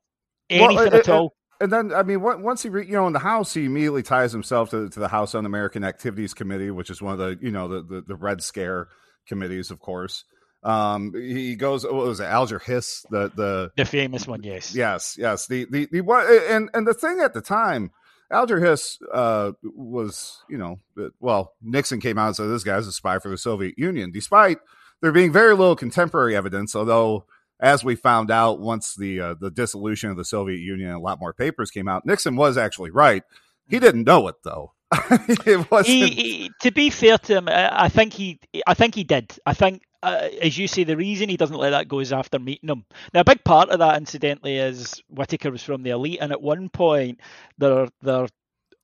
[0.50, 3.06] anything Well, it- at it- all." and then I mean, once he, re, you know,
[3.06, 6.90] in the House, he immediately ties himself to, to the House Un-American Activities Committee, which
[6.90, 8.88] is one of the, you know, the the, the Red Scare
[9.26, 10.24] committees, of course.
[10.66, 14.74] Um, he goes, what was it, Alger Hiss, the the The famous one, yes.
[14.74, 15.46] Yes, yes.
[15.46, 17.92] The the the one and and the thing at the time,
[18.32, 20.80] Alger Hiss uh, was you know
[21.20, 24.58] well Nixon came out and said this guy's a spy for the Soviet Union, despite
[25.00, 26.74] there being very little contemporary evidence.
[26.74, 27.26] Although,
[27.60, 31.20] as we found out once the uh, the dissolution of the Soviet Union a lot
[31.20, 33.22] more papers came out, Nixon was actually right.
[33.68, 34.72] He didn't know it though.
[35.10, 39.36] it he, to be fair to him, I think he, I think he did.
[39.44, 42.38] I think, uh, as you say, the reason he doesn't let that go is after
[42.38, 42.84] meeting him.
[43.12, 46.40] Now, a big part of that, incidentally, is Whittaker was from the elite, and at
[46.40, 47.20] one point
[47.58, 48.28] they're they're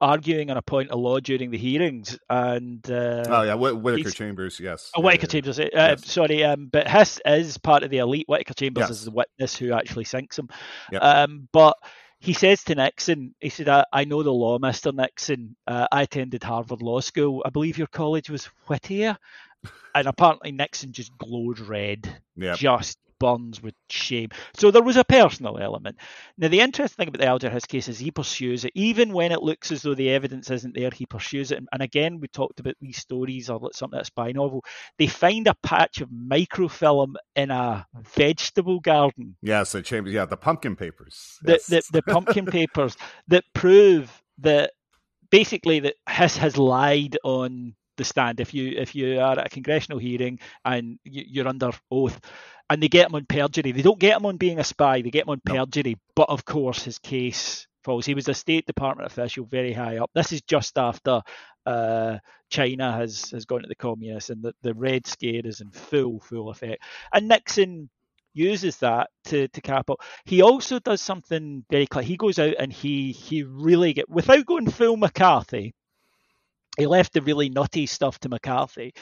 [0.01, 4.11] arguing on a point of law during the hearings, and uh, oh yeah, Whit- Whittaker
[4.11, 4.59] Chambers.
[4.59, 4.91] Yes.
[4.97, 5.61] Oh, Whittaker yeah, Chambers.
[5.61, 6.11] Uh, Yes.
[6.11, 8.27] Sorry, um, but Hiss is part of the elite.
[8.29, 8.91] Whittaker Chambers Yes.
[8.91, 10.49] is the witness who actually sinks him.
[10.91, 11.03] Yep.
[11.03, 11.77] Um, but
[12.23, 14.95] he says to Nixon, he said, I, I know the law, Mr.
[14.95, 15.57] Nixon.
[15.67, 17.43] Uh, I attended Harvard Law School.
[17.45, 19.19] I believe your college was Whittier.
[19.95, 22.57] And apparently Nixon just glowed red, Yep.
[22.59, 24.31] just burns with shame.
[24.55, 25.97] So there was a personal element.
[26.37, 28.73] Now, the interesting thing about the Alger Hiss case is he pursues it.
[28.75, 31.61] Even when it looks as though the evidence isn't there, he pursues it.
[31.73, 34.65] And, again, we talked about these stories or something, a spy novel.
[34.99, 40.13] They find a patch of microfilm in a vegetable garden Yes, the Chambers.
[40.13, 41.39] Yeah, the pumpkin papers.
[41.43, 41.67] the, Yes.
[41.67, 42.97] the, the pumpkin papers
[43.29, 44.73] that prove that
[45.31, 48.41] basically that Hiss has lied on the stand.
[48.41, 52.19] If you if you are at a congressional hearing and you're under oath,
[52.73, 55.03] and they get him on perjury, they don't get him on being a spy.
[55.03, 55.55] They get him on No.
[55.67, 55.99] perjury.
[56.17, 58.07] But of course, his case falls.
[58.07, 60.11] He was a State Department official, very high up.
[60.15, 61.21] This is just after
[61.67, 62.17] uh,
[62.49, 66.19] China has has gone to the communists, and the, the Red Scare is in full
[66.21, 66.83] full effect.
[67.13, 67.91] And Nixon
[68.33, 70.01] uses that to to cap up.
[70.25, 72.05] He also does something very clear.
[72.05, 75.75] He goes out and he he really get without going full McCarthy.
[76.79, 78.95] He left the really nutty stuff to McCarthy.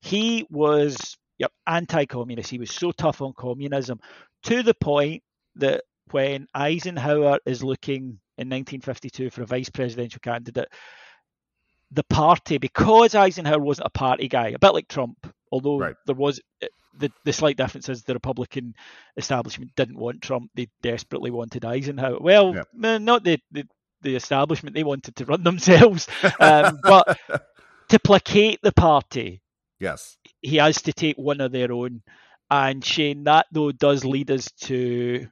[0.00, 2.50] He was yep, anti-communist.
[2.50, 4.00] He was so tough on communism
[4.44, 5.22] to the point
[5.56, 10.68] that when Eisenhower is looking in 1952 for a vice presidential candidate,
[11.90, 15.94] the party, because Eisenhower wasn't a party guy, a bit like Trump, although Right.
[16.06, 16.40] there was
[16.98, 18.74] the, the slight difference is the Republican
[19.16, 22.18] establishment didn't want Trump; they desperately wanted Eisenhower.
[22.20, 22.98] Well, Yeah.
[22.98, 23.64] not the, the
[24.02, 26.08] the establishment; they wanted to run themselves.
[26.40, 27.18] Um, but
[27.88, 29.42] to placate the party,
[29.80, 30.16] yes.
[30.42, 32.02] He has to take one of their own.
[32.50, 35.28] And Shane, that though does lead us to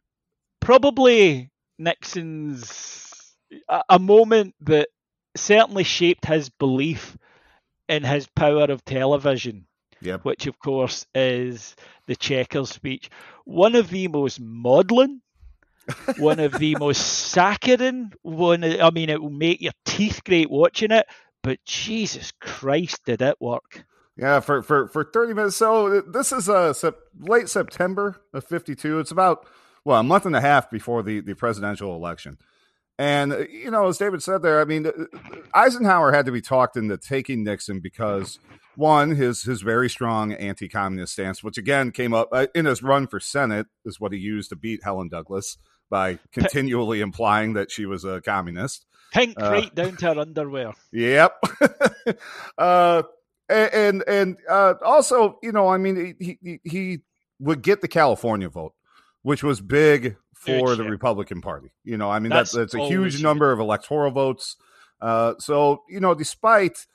[0.61, 3.37] probably Nixon's
[3.69, 4.89] a, a moment that
[5.37, 7.17] certainly shaped his belief
[7.89, 9.67] in his power of television,
[10.01, 10.25] Yep.
[10.25, 13.11] which of course is the Checkers speech.
[13.45, 15.23] One of the most maudlin,
[16.19, 17.01] one of the most
[17.33, 21.07] saccharine, one I mean it will make your teeth grate watching it,
[21.43, 23.85] but Jesus Christ did it work.
[24.17, 25.57] Yeah, for for for thirty minutes.
[25.57, 28.99] So this is uh sep- late September of fifty two.
[28.99, 29.47] It's about
[29.85, 32.39] well a month and a half before the the presidential election.
[32.99, 34.93] And uh, you know, as David said there, I mean, uh,
[35.55, 38.39] Eisenhower had to be talked into taking Nixon because
[38.75, 43.07] one, his his very strong anti-communist stance, which again came up uh, in his run
[43.07, 45.59] for Senate, is what he used to beat Helen Douglas
[45.91, 48.87] by continually implying that she was a communist.
[49.13, 50.73] Pink Uh, right down to her underwear.
[50.93, 51.37] Yep.
[52.59, 53.03] uh,
[53.49, 56.99] and and, and uh, also, you know, I mean, he, he he
[57.39, 58.75] would get the California vote,
[59.23, 60.91] which was big for the yeah.
[60.91, 61.73] Republican Party.
[61.85, 63.23] You know, I mean, That's that's that's a huge huge.
[63.23, 64.57] number of electoral votes.
[65.01, 66.87] Uh, so you know, despite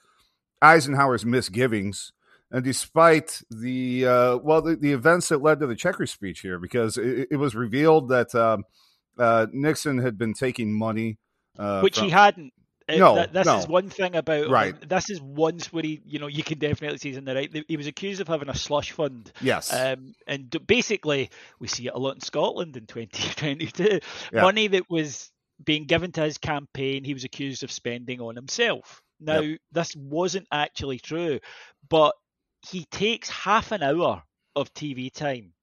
[0.62, 2.14] Eisenhower's misgivings.
[2.54, 6.60] And despite the uh, well, the, the events that led to the Checker speech here,
[6.60, 8.66] because it, it was revealed that um,
[9.18, 11.18] uh, Nixon had been taking money,
[11.58, 12.52] uh, which from- he hadn't.
[13.00, 13.58] No, th- this no.
[13.58, 14.52] is one thing about him.
[14.52, 14.90] Right.
[14.90, 17.66] This is once where he, you know, you can definitely see he's in the right.
[17.68, 19.74] He was accused of having a slush fund, Yes.
[19.74, 24.00] um, and d- basically we see it a lot in Scotland in 2022.
[24.34, 24.42] Yeah.
[24.42, 25.32] Money that was
[25.64, 29.02] being given to his campaign, he was accused of spending on himself.
[29.20, 31.40] Now this wasn't actually true,
[31.88, 32.16] but
[32.68, 34.24] he takes half an hour
[34.56, 35.54] of TV time.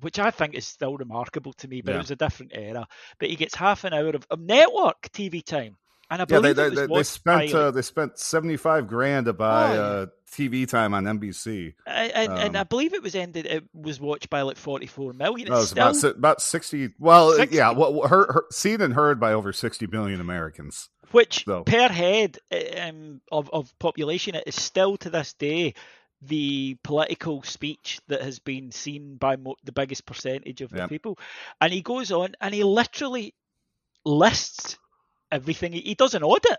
[0.00, 1.96] Which I think is still remarkable to me, but Yeah.
[1.96, 2.86] it was a different era.
[3.18, 5.76] But he gets half an hour of, of network TV time,
[6.10, 9.26] and I yeah, believe they they, they, they spent uh, they spent seventy five grand
[9.26, 11.74] to buy Oh, uh, TV time on NBC.
[11.86, 13.46] I- and, and I um, believe it was ended.
[13.46, 15.48] It was watched by like forty-four million.
[15.48, 16.90] No, it It's was about still, si- about sixty.
[16.98, 17.56] Well, 60.
[17.56, 20.88] yeah, well, her, her, seen and heard by over sixty million Americans.
[21.12, 21.64] which so.
[21.64, 22.38] per head
[22.78, 25.74] um, of of population, it is still to this day
[26.20, 30.88] the political speech that has been seen by mo- the biggest percentage of the Yep.
[30.88, 31.18] people.
[31.60, 33.34] And he goes on and he literally
[34.04, 34.78] lists
[35.30, 35.72] everything.
[35.72, 36.58] He, does an audit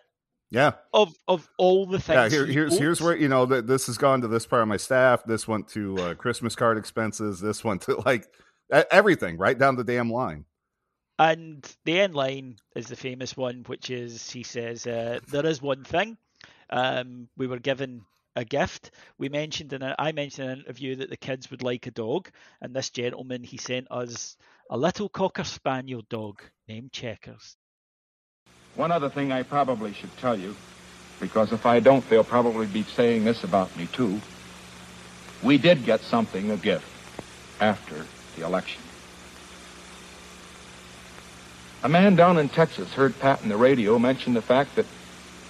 [0.52, 0.74] Yeah.
[0.94, 2.32] of of all the things.
[2.34, 4.62] Yeah, here, he here's here's where you know that this has gone to this part
[4.62, 5.24] of my staff.
[5.26, 7.40] This went to uh, Christmas card expenses.
[7.40, 8.28] This went to like
[8.92, 10.46] everything, right down the damn line.
[11.18, 15.62] And the end line is the famous one, which is he says, uh, "There is
[15.62, 16.18] one thing.
[16.70, 18.06] Um, we were given
[18.36, 18.92] a gift.
[19.18, 21.92] We mentioned in a, I mentioned in an interview that the kids would like a
[21.92, 22.30] dog,
[22.62, 24.38] and this gentleman he sent us
[24.70, 27.58] a little cocker spaniel dog named Checkers.
[28.76, 30.56] One other thing I probably should tell you,
[31.20, 34.22] because if I don't, they'll probably be saying this about me too.
[35.44, 36.86] We did get something, a gift,
[37.60, 38.06] after
[38.36, 38.82] the election.
[41.82, 44.86] A man down in Texas heard Pat in the radio mention the fact that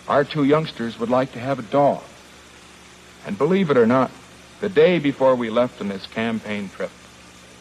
[0.08, 2.04] our two youngsters would like to have a dog.
[3.26, 4.12] And believe it or not,
[4.62, 6.92] the day before we left on this campaign trip,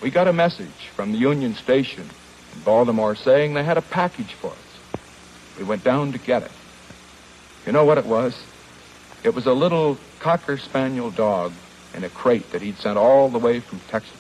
[0.03, 2.09] we got a message from the Union Station
[2.55, 4.68] in Baltimore saying they had a package for us.
[5.59, 6.53] We went down to get it.
[7.67, 8.41] You know what it was?
[9.25, 11.53] It was a little Cocker Spaniel dog
[11.95, 14.17] in a crate that he'd sent all the way from Texas.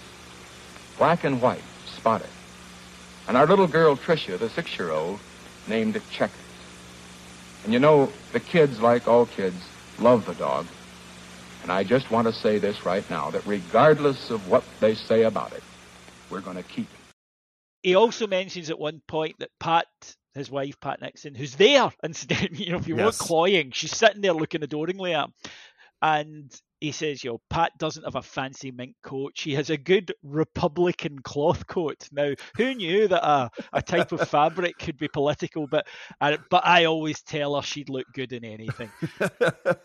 [0.96, 2.29] Black and white, spotted.
[3.29, 5.20] And our little girl, Tricia, the six-year-old,
[5.68, 6.40] named it Checkers.
[7.64, 9.57] And you know, the kids, like all kids,
[9.98, 10.66] love the dog.
[11.62, 15.24] And I just want to say this right now, that regardless of what they say
[15.24, 15.62] about it,
[16.31, 16.98] we're going to keep it.
[17.83, 19.87] He also mentions at one point that Pat,
[20.34, 24.20] his wife Pat Nixon, who's there instead, you know, if you weren't cloying, she's sitting
[24.20, 25.32] there looking adoringly at him,
[26.02, 29.32] and he says, "Yo, Pat doesn't have a fancy mink coat.
[29.34, 34.28] She has a good Republican cloth coat." Now, who knew that a, a type of
[34.28, 35.66] fabric could be political?
[35.66, 35.86] But
[36.20, 38.90] I, but I always tell her she'd look good in anything.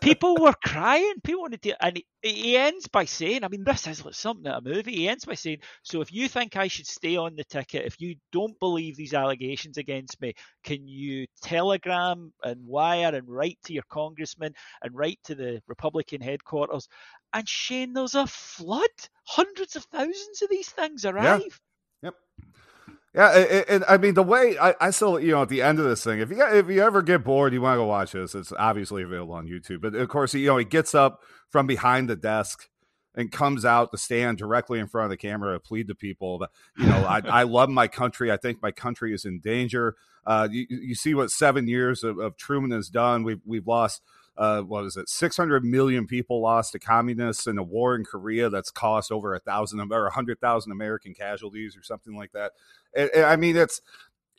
[0.00, 1.14] People were crying.
[1.24, 4.46] People wanted to, and he, he ends by saying, "I mean, this is like something
[4.46, 7.34] at a movie." He ends by saying, "So if you think I should stay on
[7.34, 13.14] the ticket, if you don't believe these allegations against me, can you telegram and wire
[13.14, 14.52] and write to your congressman
[14.82, 16.83] and write to the Republican headquarters?"
[17.32, 18.88] And Shane, there's a flood.
[19.24, 21.60] Hundreds of thousands of these things arrive.
[22.02, 22.14] Yep.
[23.14, 25.78] Yeah, and, and I mean the way I, I still, you know, at the end
[25.78, 28.12] of this thing, if you if you ever get bored, you want to go watch
[28.12, 28.34] this.
[28.34, 29.80] It's obviously available on YouTube.
[29.80, 32.68] But of course, you know, he gets up from behind the desk
[33.14, 36.38] and comes out to stand directly in front of the camera to plead to people.
[36.38, 38.32] That, you know, I, I love my country.
[38.32, 39.94] I think my country is in danger.
[40.26, 43.22] Uh, you, you see what seven years of, of Truman has done.
[43.22, 44.02] We've we've lost
[44.36, 45.08] uh, what is it?
[45.08, 49.34] Six hundred million people lost to communists in a war in Korea that's cost over
[49.34, 52.52] a thousand or a hundred thousand American casualties or something like that.
[52.96, 53.80] And, and I mean, it's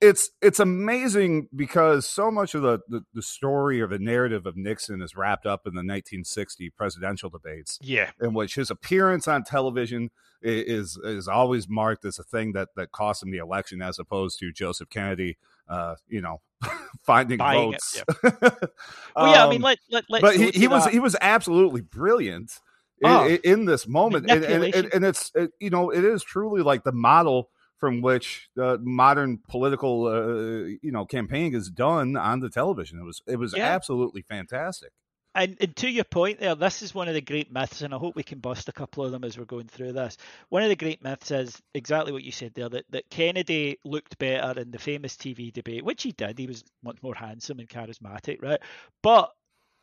[0.01, 4.58] it's it's amazing because so much of the, the the story or the narrative of
[4.58, 8.12] Nixon is wrapped up in the 1960 presidential debates Yeah.
[8.21, 12.91] in which his appearance on television is is always marked as a thing that that
[12.91, 16.41] cost him the election, as opposed to Joseph Kennedy, uh, you know,
[17.04, 18.04] finding Buying it, votes.
[19.15, 19.45] Well, yeah.
[19.45, 22.60] I mean, Um, let let let's but he, he was, he was absolutely brilliant
[23.01, 23.28] in, Oh.
[23.28, 26.62] in, in this moment, and, and, and, and it's it, you know it is truly
[26.62, 32.39] like the model from which uh, modern political uh, you know campaigning is done on
[32.39, 32.99] the television.
[32.99, 33.65] It was it was Yeah.
[33.65, 34.91] absolutely fantastic.
[35.35, 37.97] And, and to your point there, this is one of the great myths, and I
[37.97, 40.15] hope we can bust a couple of them as we're going through this.
[40.47, 44.17] One of the great myths is exactly what you said there that, that Kennedy looked
[44.17, 46.39] better in the famous TV debate, which he did.
[46.39, 48.61] He was much more handsome and charismatic, right?
[49.03, 49.29] But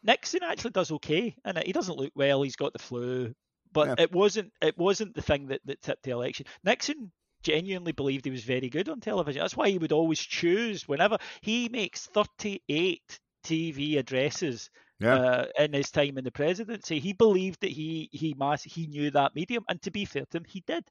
[0.02, 2.42] Nixon actually does okay, and he doesn't look well.
[2.42, 3.34] He's got the flu,
[3.72, 3.94] but Yeah.
[4.04, 6.46] it wasn't it wasn't the thing that, that tipped the election.
[6.64, 7.12] Nixon
[7.42, 9.40] genuinely believed he was very good on television.
[9.42, 14.70] That's why he would always choose whenever he makes 38 TV addresses
[15.02, 15.14] Yeah.
[15.14, 16.98] uh, in his time in the presidency.
[16.98, 20.38] He believed that he he mas- he knew that medium, and to be fair to
[20.38, 20.84] him, he did.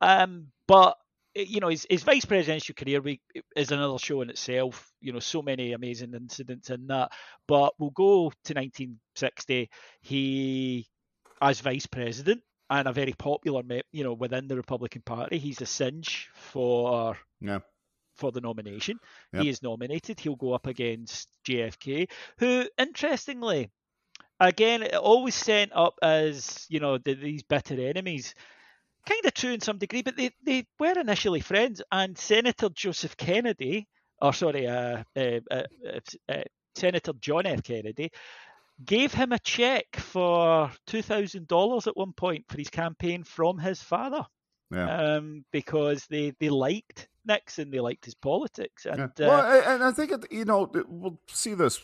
[0.00, 0.96] Um, but
[1.36, 3.20] eh, you know, his, his vice presidential career we,
[3.56, 4.92] is another show in itself.
[5.00, 7.12] You know, so many amazing incidents in that.
[7.46, 9.70] But we'll go to 1960.
[10.00, 10.88] He,
[11.40, 12.42] as vice president.
[12.70, 17.58] And a very popular, you know, within the Republican Party, he's a cinch for Yeah.
[18.16, 18.98] For the nomination.
[19.32, 19.42] Yep.
[19.42, 20.20] He is nominated.
[20.20, 23.70] He'll go up against JFK, who, interestingly,
[24.40, 28.34] again, always sent up as you know the, these bitter enemies.
[29.06, 31.82] Kind of true in some degree, but they, they were initially friends.
[31.90, 33.88] And Senator Joseph Kennedy,
[34.20, 35.98] or sorry, uh, uh, uh, uh,
[36.28, 36.42] uh,
[36.76, 37.64] Senator John F.
[37.64, 38.12] Kennedy,
[38.84, 43.58] gave him a check for two thousand dollars at one point for his campaign from
[43.58, 44.24] his father
[44.72, 45.16] Yeah.
[45.16, 49.26] um, because they, they liked Nixon, they liked his politics, and Yeah.
[49.26, 51.78] uh, well, I- and I think you know we'll see this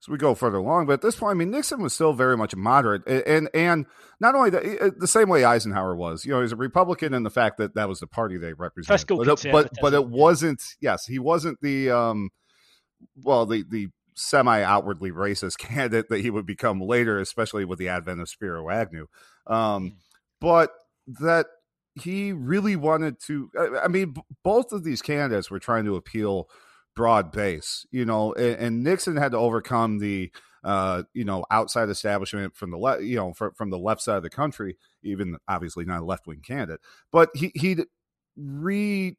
[0.00, 0.86] as we go further along.
[0.86, 3.86] But at this point, I mean, Nixon was still very much moderate, and and,
[4.20, 6.24] not only that, the same way Eisenhower was.
[6.24, 9.00] You know, he's a Republican in the fact that that was the party they represented.
[9.00, 10.62] Fiscal but, it, but but it wasn't.
[10.80, 12.30] Yes, he wasn't the um
[13.22, 17.88] well, the the semi outwardly racist candidate that he would become later, especially with the
[17.88, 19.06] advent of Spiro Agnew.
[19.46, 19.96] Um,
[20.40, 20.70] but
[21.06, 21.46] that
[21.94, 23.50] he really wanted to.
[23.82, 26.48] I mean, both of these candidates were trying to appeal
[26.94, 30.30] broad base, you know, and, and Nixon had to overcome the
[30.64, 34.16] uh, you know, outside establishment from the left, you know, from, from the left side
[34.16, 36.80] of the country, even obviously not a left wing candidate,
[37.10, 37.78] but he he
[38.36, 39.16] re,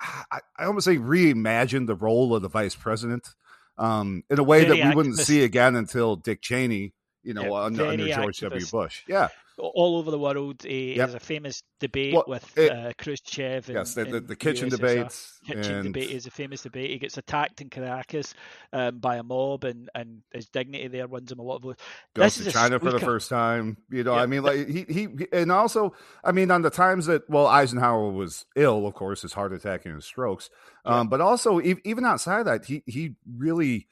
[0.00, 3.28] I, I almost say reimagined the role of the vice president
[3.76, 4.94] um, in a way that we activist.
[4.94, 8.40] wouldn't see again until Dick Cheney, you know, yeah, under, under George activist.
[8.40, 8.66] W.
[8.66, 9.02] Bush.
[9.08, 9.28] Yeah,
[9.58, 10.64] all over the world.
[10.64, 10.96] Uh, yep.
[10.96, 13.68] There's a famous debate well, with it, uh, Khrushchev.
[13.68, 15.38] And, yes, the, the, the kitchen debates.
[15.46, 15.84] Kitchen and...
[15.84, 16.90] debate is a famous debate.
[16.90, 18.34] He gets attacked in Caracas
[18.72, 21.76] um, by a mob, and, and his dignity there runs him a lot of
[22.14, 23.76] Goes this to China for the first time.
[23.90, 27.28] You know, I mean, like he, he and also, I mean, on the times that
[27.28, 30.50] well, Eisenhower was ill, of course, his heart attack and his strokes,
[30.84, 33.88] um, but also even outside that, he he really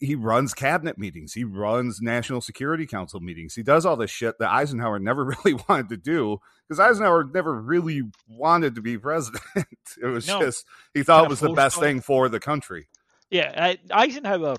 [0.00, 1.32] he runs cabinet meetings.
[1.32, 3.54] He runs National Security Council meetings.
[3.54, 6.38] He does all this shit that Eisenhower never really wanted to do
[6.68, 9.42] because Eisenhower never really wanted to be president.
[10.02, 12.88] it was no, just he thought it was the best thing for the country.
[13.30, 14.56] Yeah, Eisenhower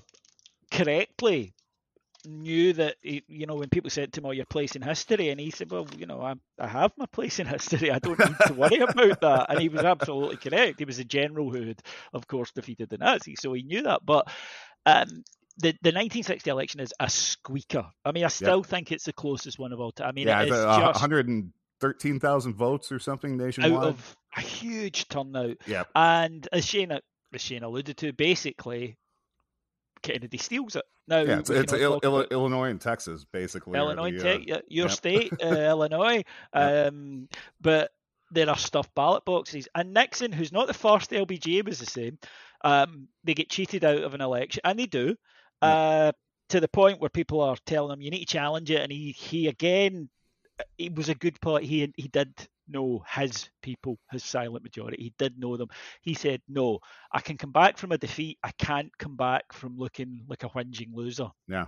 [0.70, 1.54] correctly
[2.26, 5.30] knew that he, you know when people said to him, "Oh, your place in history,"
[5.30, 7.90] and he said, "Well, you know, I, I have my place in history.
[7.90, 10.78] I don't need to worry about that." And he was absolutely correct.
[10.78, 14.00] He was a general who had, of course, defeated the Nazis, so he knew that.
[14.04, 14.28] But
[14.84, 15.24] um,
[15.58, 17.86] the, the 1960 election is a squeaker.
[18.04, 18.66] I mean, I still yep.
[18.66, 20.08] think it's the closest one of all time.
[20.08, 23.72] I mean, yeah, it's uh, 113,000 votes or something nationwide.
[23.72, 25.56] Out of a huge turnout.
[25.66, 25.84] Yeah.
[25.94, 28.98] And as Shane, as Shane alluded to, basically,
[30.06, 30.84] Kennedy steals it.
[31.08, 33.78] Now, yeah, it's, it's Il- Il- Illinois and Texas, basically.
[33.78, 34.96] Illinois, the, te- uh, your yep.
[34.96, 36.22] state, uh, Illinois.
[36.52, 37.40] Um, yep.
[37.60, 37.90] But
[38.30, 39.68] there are stuffed ballot boxes.
[39.74, 42.18] And Nixon, who's not the first LBJ, was the same.
[42.64, 45.16] Um, they get cheated out of an election, and they do,
[45.62, 46.12] uh,
[46.48, 48.80] to the point where people are telling him you need to challenge it.
[48.80, 50.08] And he, he again,
[50.78, 51.64] he was a good point.
[51.64, 52.32] He he did
[52.68, 55.02] know his people, his silent majority.
[55.02, 55.68] He did know them.
[56.02, 56.80] He said, "No,
[57.12, 58.38] I can come back from a defeat.
[58.42, 61.66] I can't come back from looking like a whinging loser." Yeah.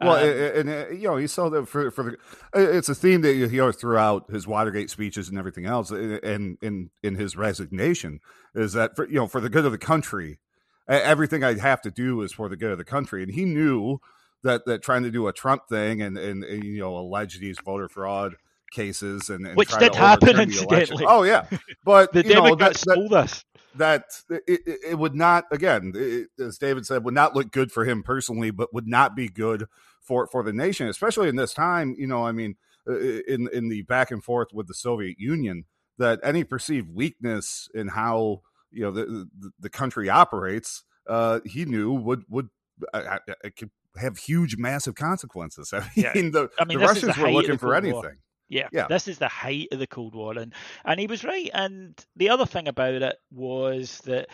[0.00, 2.16] Well, um, and, and, you know, you saw that for for the
[2.54, 6.90] it's a theme that you hear throughout his Watergate speeches and everything else, and in
[7.02, 8.20] in his resignation
[8.54, 10.38] is that for you know for the good of the country,
[10.86, 14.00] everything I have to do is for the good of the country, and he knew
[14.46, 17.58] that that trying to do a Trump thing and and, and you know allege these
[17.64, 18.34] voter fraud
[18.72, 21.04] cases and, and which did happen incidentally.
[21.06, 21.46] Oh yeah,
[21.84, 23.44] but the Democrats stole this
[23.78, 27.84] that it, it, would not again it, as david said would not look good for
[27.84, 29.66] him personally but would not be good
[30.00, 32.56] for for the nation especially in this time you know i mean
[32.88, 35.64] uh, in in the back and forth with the soviet union
[35.98, 38.40] that any perceived weakness in how
[38.70, 42.48] you know the the, the country operates uh he knew would would
[42.94, 46.12] it could have huge massive consequences i mean, yeah.
[46.12, 48.18] the, I mean, the russians the were looking for anything War.
[48.48, 48.86] Yeah, yeah.
[48.88, 50.54] This is the height of the Cold War, and
[50.84, 51.50] and he was right.
[51.52, 54.28] And the other thing about it was that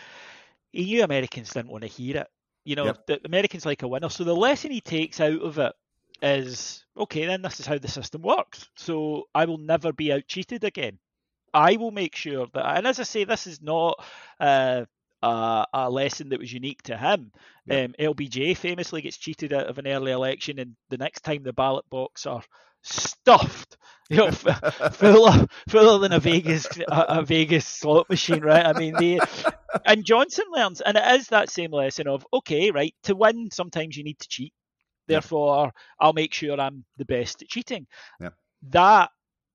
[0.71, 2.27] he knew Americans didn't want to hear it.
[2.63, 3.05] You know, yep.
[3.07, 4.09] the Americans like a winner.
[4.09, 5.73] So the lesson he takes out of it
[6.21, 7.25] is okay.
[7.25, 8.69] Then this is how the system works.
[8.75, 10.99] So I will never be out cheated again.
[11.53, 14.03] I will make sure that, and as I say, this is not
[14.39, 14.85] uh,
[15.23, 17.31] a, a, lesson that was unique to him.
[17.69, 21.53] Um, LBJ famously gets cheated out of an early election, and the next time the
[21.53, 22.43] ballot box are
[22.81, 23.77] stuffed,
[24.09, 24.31] you know,
[24.91, 28.65] fuller, fuller than a Vegas a, a, Vegas slot machine, right?
[28.65, 29.19] I mean, they
[29.85, 33.95] and Johnson learns, and it is that same lesson of okay, right, to win, sometimes
[33.95, 34.53] you need to cheat.
[35.07, 35.71] Therefore, yeah.
[35.99, 37.87] I'll make sure I'm the best at cheating.
[38.19, 38.29] Yeah.
[38.69, 39.09] That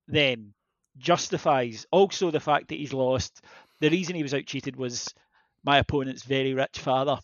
[0.07, 0.55] then
[0.99, 3.43] justifies also the fact that he's lost.
[3.81, 5.09] The reason he was out cheated was
[5.65, 7.19] my opponent's very rich father.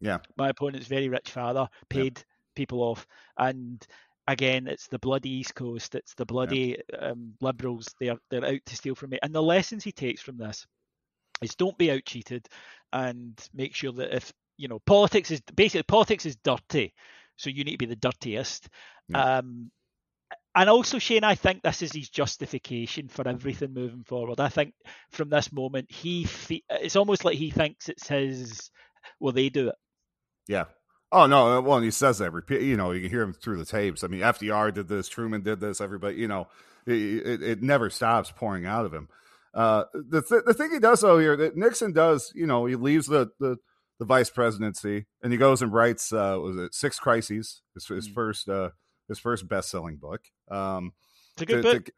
[0.00, 0.18] Yeah.
[0.36, 2.24] My opponent's very rich father paid yeah.
[2.54, 3.86] people off, and
[4.26, 7.10] again, it's the bloody East Coast, it's the bloody yeah.
[7.10, 7.94] um, liberals.
[8.00, 9.18] They're they're out to steal from me.
[9.22, 10.66] And the lessons he takes from this
[11.42, 12.46] is don't be out cheated,
[12.92, 16.94] and make sure that if you know politics is basically politics is dirty,
[17.36, 18.68] so you need to be the dirtiest.
[19.08, 19.38] Yeah.
[19.38, 19.70] Um,
[20.54, 24.40] and also Shane, I think this is his justification for everything moving forward.
[24.40, 24.74] I think
[25.10, 28.70] from this moment, he it's almost like he thinks it's his.
[29.18, 29.74] Well, they do it.
[30.46, 30.64] Yeah,
[31.12, 31.58] Oh no!
[31.58, 32.62] Uh, well, he says that repeat.
[32.62, 34.04] You know, you can hear him through the tapes.
[34.04, 35.80] I mean, FDR did this, Truman did this.
[35.80, 36.46] Everybody, you know,
[36.86, 39.08] it, it, it never stops pouring out of him.
[39.52, 42.76] Uh, the th- the thing he does though here, that Nixon does, you know, he
[42.76, 43.56] leaves the the,
[43.98, 47.62] the vice presidency and he goes and writes, uh, was it Six Crises?
[47.74, 48.14] His, his mm.
[48.14, 48.70] first uh,
[49.10, 50.22] his first best selling book.
[50.50, 50.92] Um,
[51.34, 51.84] it's a good to, book.
[51.84, 51.92] To,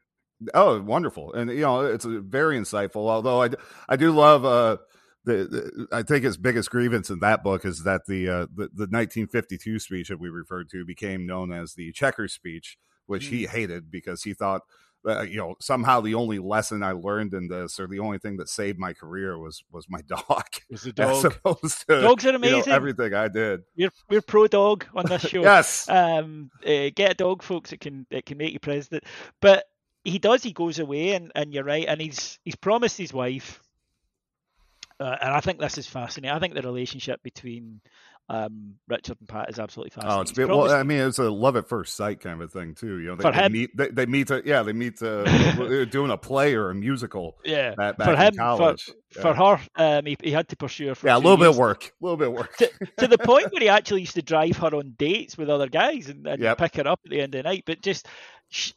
[0.55, 3.09] oh, wonderful, and you know, it's very insightful.
[3.09, 3.51] Although I
[3.89, 4.79] I do love uh
[5.25, 8.69] the, the, I think his biggest grievance in that book is that the, uh, the
[8.75, 13.47] the 1952 speech that we referred to became known as the Checker speech, which he
[13.47, 14.63] hated because he thought
[15.07, 18.37] uh, you know somehow the only lesson I learned in this or the only thing
[18.37, 20.45] that saved my career was was my dog.
[20.71, 21.25] Was the As dog?
[21.45, 22.73] opposed to Dogs are you know, amazing.
[22.73, 23.63] everything I did.
[23.77, 25.43] We're we're pro dog on this show.
[25.43, 25.89] Yes.
[25.89, 27.73] Um, uh, get a dog, folks.
[27.73, 29.05] It can it can make you president.
[29.41, 29.65] But
[30.05, 30.43] he does.
[30.43, 31.85] He goes away, and, and you're right.
[31.87, 33.61] And he's he's promised his wife.
[35.01, 36.35] Uh, and I think this is fascinating.
[36.35, 37.81] I think the relationship between
[38.33, 40.19] um, Richard and Pat is absolutely fascinating.
[40.19, 40.71] Oh, it's been, well.
[40.71, 42.99] I mean, it's a love at first sight kind of a thing too.
[42.99, 43.53] You know, they, him.
[43.53, 43.77] meet.
[43.77, 44.31] They, they meet.
[44.31, 45.03] Uh, yeah, they meet.
[45.03, 45.25] Uh,
[45.59, 47.37] they're doing a play or a musical.
[47.45, 48.91] yeah, back, back for him, college.
[49.13, 51.45] for, for her, um, he, he had to pursue her for yeah, a little bit
[51.45, 51.57] years.
[51.57, 51.85] of work.
[51.85, 52.57] A little bit of work.
[52.57, 52.71] to,
[53.01, 56.09] to the point where he actually used to drive her on dates with other guys
[56.09, 56.57] and, and Yep.
[56.57, 57.65] pick her up at the end of the night.
[57.67, 58.09] But just,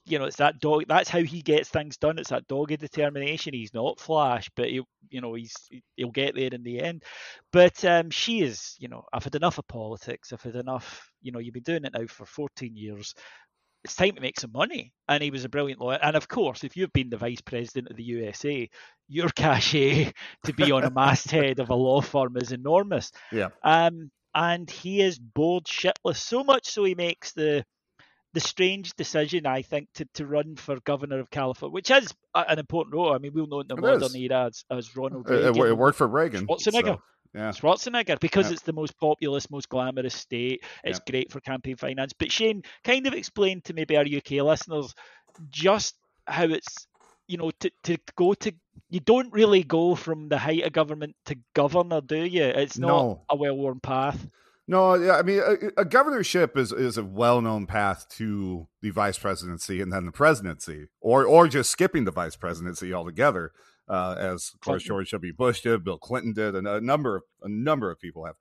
[0.06, 0.86] you know, it's that dog.
[0.88, 2.18] That's how he gets things done.
[2.18, 3.54] It's that dogged determination.
[3.54, 5.54] He's not flash, but he, you know, he's
[5.96, 7.04] he'll get there in the end.
[7.52, 10.32] But um, she is, you know, I've had enough of politics.
[10.32, 11.10] I've had enough.
[11.22, 13.14] You know, you've been doing it now for 14 years.
[13.84, 14.94] It's time to make some money.
[15.08, 16.00] And he was a brilliant lawyer.
[16.02, 18.70] And of course, if you've been the vice president of the USA,
[19.08, 20.14] your cachet
[20.46, 23.12] to be on a masthead of a law firm is enormous.
[23.32, 23.50] Yeah.
[23.64, 27.64] Um, and he is bored shitless, so much so he makes the
[28.36, 32.60] the strange decision, I think, to, to run for governor of California, which is an
[32.60, 33.12] important role.
[33.14, 34.16] I mean, we'll know in the It modern is.
[34.16, 35.56] era as, as Ronald Reagan.
[35.58, 36.46] it, it worked for Reagan.
[36.46, 36.96] Schwarzenegger.
[36.98, 37.02] so,
[37.34, 37.50] yeah.
[37.52, 38.54] Schwarzenegger because Yeah.
[38.54, 40.64] it's the most populous, most glamorous state.
[40.84, 41.12] It's Yeah.
[41.12, 42.14] great for campaign finance.
[42.14, 44.94] But Shane, kind of explain to maybe our UK listeners
[45.50, 45.96] just
[46.28, 46.88] how it's
[47.28, 48.54] you know to, to go to
[48.90, 52.44] you don't really go from the height of government to governor, do you?
[52.44, 53.22] It's not No.
[53.30, 54.28] a well worn path.
[54.68, 58.90] No, yeah, I mean, a, a governorship is is a well known path to the
[58.90, 63.52] vice presidency and then the presidency, or or just skipping the vice presidency altogether,
[63.88, 65.34] uh, as of course George W.
[65.34, 68.36] Bush did, Bill Clinton did, and a number of a number of people have.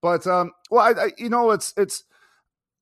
[0.00, 2.04] But um, well, I, I you know, it's it's.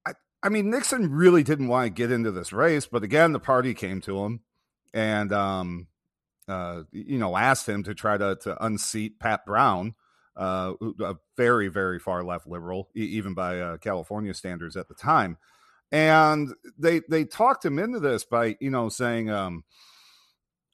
[0.05, 0.13] I,
[0.43, 3.73] I mean, Nixon really didn't want to get into this race, but again, the party
[3.73, 4.41] came to him,
[4.93, 5.87] and um,
[6.47, 9.95] uh, you know, asked him to try to to unseat Pat Brown
[10.37, 15.37] uh, a very, very far left liberal, even by uh, California standards at the time.
[15.91, 19.65] And they they talked him into this by you know saying, um,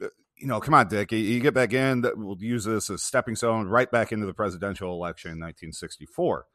[0.03, 0.07] uh,
[0.37, 2.03] you know, come on, Dick, you, you get back in.
[2.17, 6.47] We'll use this as stepping stone right back into the presidential election in 1964.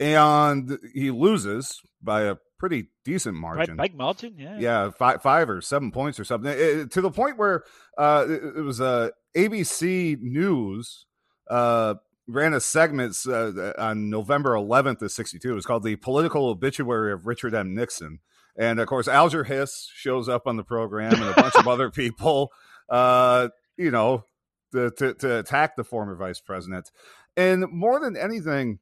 [0.00, 4.58] And he loses by a pretty decent Right, margin big margin, yeah.
[4.58, 7.64] yeah five, five or seven points or something It- to the point where
[7.96, 11.06] uh it, it was uh abc news
[11.48, 11.94] uh
[12.30, 17.12] ran a segment uh, on november 11th of 62 it was called the political obituary
[17.12, 17.74] of richard m.
[17.74, 18.20] Nixon.
[18.56, 21.90] And of course alger hiss shows up on the program and a bunch of other
[21.90, 22.52] people
[22.88, 24.24] uh you know
[24.72, 26.90] to, to, to attack the former vice president.
[27.36, 28.78] And more than anything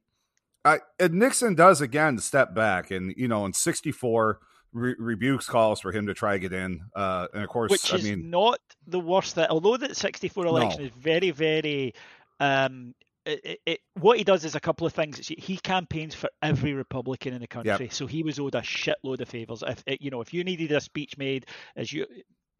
[0.65, 4.39] I, and Nixon does again step back, and you know, in '64,
[4.73, 7.93] re- rebukes calls for him to try to get in, uh, and of course, Which
[7.93, 11.93] I is mean, not the worst that although the 64 election is very, very
[12.41, 12.93] um
[13.25, 15.27] it, it, it, what he does is a couple of things.
[15.27, 19.29] He campaigns for every Republican in the country, so he was owed a shitload of
[19.29, 19.63] favors.
[19.67, 21.45] If you know, if you needed a speech made
[21.75, 22.05] as you,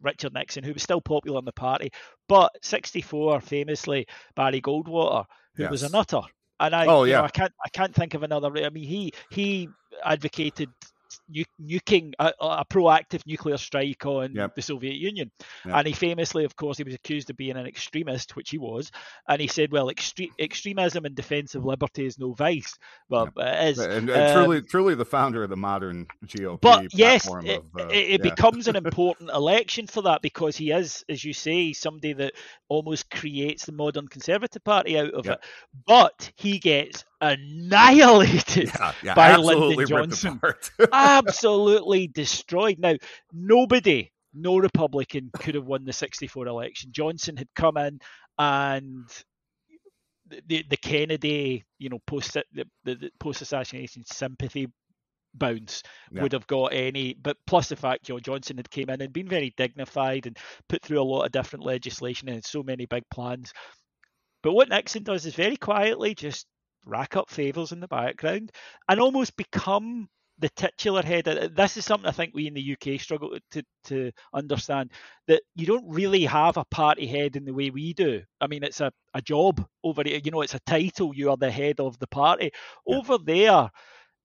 [0.01, 1.89] Richard Nixon, who was still popular in the party,
[2.28, 4.05] but 64 famously
[4.36, 5.91] Barry Goldwater, who was a Yes.
[5.93, 6.22] nutter,
[6.60, 7.26] and I, Oh, you know, yeah.
[7.26, 8.51] I can't, I can't think of another.
[8.57, 9.70] I mean, he he
[10.03, 10.70] advocated
[11.30, 14.55] nu- nuking a, a proactive nuclear strike on Yep.
[14.55, 15.32] the Soviet Union.
[15.66, 15.76] Yep.
[15.76, 18.91] And he famously, of course, he was accused of being an extremist, which he was.
[19.28, 22.78] And he said, "Well, extre- extremism and defence of liberty is no vice."
[23.10, 23.80] Well, it is.
[23.80, 27.60] and, and Um, truly, truly the founder of the modern GOP but yes, platform it,
[27.60, 28.30] of, uh, it, it yeah.
[28.30, 32.34] becomes an important election for that because he is, as you say, somebody that
[32.68, 35.39] almost creates the modern Conservative Party out of it.
[35.88, 40.39] But he gets annihilated yeah, yeah, by Lyndon Johnson.
[40.91, 42.80] absolutely destroyed.
[42.80, 42.95] Now,
[43.34, 46.91] nobody, no Republican could have won the 64 election.
[46.93, 47.99] Johnson had come in
[48.38, 49.05] and
[50.47, 54.67] the the Kennedy, you know, post the, the, post assassination sympathy
[55.36, 56.24] bounce Yeah.
[56.24, 59.28] would have got any but plus the fact Joe Johnson had came in and been
[59.28, 63.53] very dignified and put through a lot of different legislation and so many big plans.
[64.41, 66.47] But what Nixon does is very quietly just
[66.86, 68.51] rack up favours in the background
[68.88, 70.09] and almost become
[70.39, 71.27] the titular head.
[71.27, 74.91] Uh, This is something I think we in the UK struggle to, to understand
[75.27, 78.21] that you don't really have a party head in the way we do.
[78.39, 81.13] I mean, it's a, a job over here, you know, it's a title.
[81.13, 82.51] You are the head of the party.
[82.86, 82.97] Yeah.
[82.97, 83.69] Over there,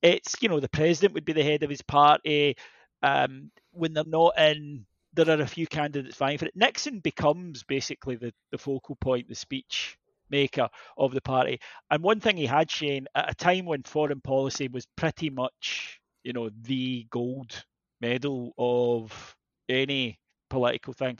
[0.02, 2.56] it's, you know, the president would be the head of his party.
[3.02, 6.56] Um, when they're not in, there are a few candidates vying for it.
[6.56, 9.96] Nixon becomes basically the, the focal point, the speech
[10.30, 11.60] maker of the party.
[11.90, 16.00] And one thing he had, Shane, at a time when foreign policy was pretty much,
[16.22, 17.64] you know, the gold
[18.00, 19.36] medal of
[19.68, 20.18] any
[20.50, 21.18] political thing.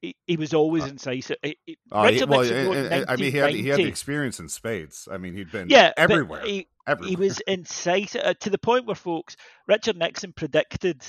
[0.00, 1.38] He, he was always incisive.
[1.42, 1.56] He,
[1.90, 5.08] uh, he, well, I mean, he had, he had the experience in spades.
[5.10, 6.44] I mean, he'd been yeah, everywhere.
[6.44, 7.08] He, everywhere.
[7.08, 11.02] he was incisive uh, to the point where folks, Richard Nixon predicted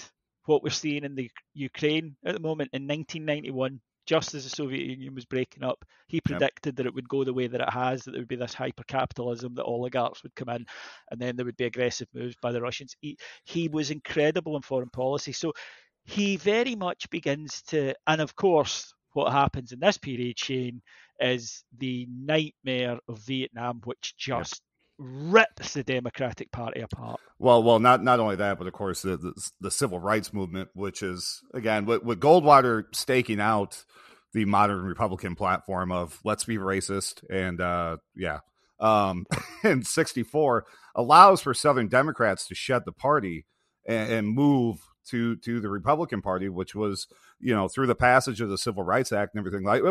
[0.46, 4.88] what we're seeing in the Ukraine at the moment in 1991 just as the Soviet
[4.88, 6.76] Union was breaking up, he predicted yep.
[6.78, 8.84] that it would go the way that it has, that there would be this hyper
[8.86, 10.66] capitalism, that oligarchs would come in,
[11.12, 12.96] and then there would be aggressive moves by the Russians.
[13.02, 15.32] He, he was incredible in foreign policy.
[15.32, 15.54] So
[16.06, 20.82] he very much begins to, and of course, what happens in this period, Shane,
[21.20, 24.64] is the nightmare of Vietnam, which just
[25.00, 27.20] rips the Democratic Party apart.
[27.40, 30.70] Well, well, not not only that, but of course the the, the civil rights movement,
[30.74, 33.86] which is again with, with Goldwater staking out
[34.34, 38.40] the modern Republican platform of let's be racist and uh, yeah,
[38.80, 39.26] um,
[39.64, 43.46] in '64 allows for Southern Democrats to shed the party
[43.88, 47.08] and, and move to to the Republican Party, which was
[47.40, 49.82] you know through the passage of the Civil Rights Act and everything like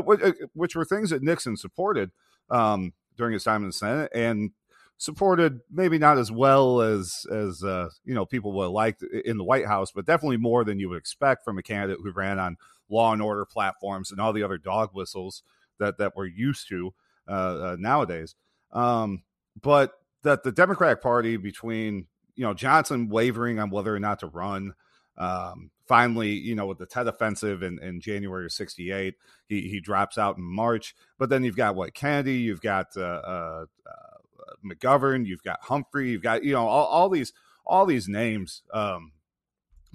[0.54, 2.10] which were things that Nixon supported
[2.50, 4.50] um, during his time in the Senate and
[4.98, 9.38] supported maybe not as well as as uh, you know people would have liked in
[9.38, 12.38] the White House, but definitely more than you would expect from a candidate who ran
[12.38, 12.56] on
[12.90, 15.42] law and order platforms and all the other dog whistles
[15.78, 16.92] that that we're used to
[17.28, 18.34] uh, uh, nowadays.
[18.72, 19.22] Um,
[19.60, 19.92] but
[20.22, 24.74] that the Democratic Party between you know Johnson wavering on whether or not to run.
[25.16, 29.14] Um, finally, you know, with the Tet offensive in, in January of '68,
[29.46, 30.94] he he drops out in March.
[31.18, 34.17] But then you've got what Kennedy, you've got uh, uh, uh
[34.64, 37.32] McGovern, you've got Humphrey, you've got you know all, all these
[37.66, 39.12] all these names um,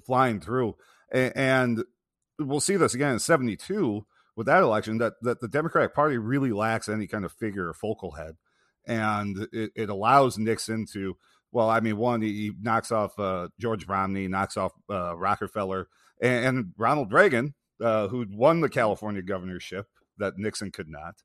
[0.06, 0.76] flying through,
[1.12, 1.84] and, and
[2.40, 4.06] we'll see this again in '72
[4.36, 7.74] with that election that that the Democratic Party really lacks any kind of figure or
[7.74, 8.38] focal head,
[8.86, 11.18] and it, it allows Nixon to.
[11.52, 15.88] Well, I mean, one, he, knocks off uh, George Romney, knocks off uh, Rockefeller,
[16.20, 19.86] and, and, Ronald Reagan, uh, who won the California governorship
[20.18, 21.22] that Nixon could not.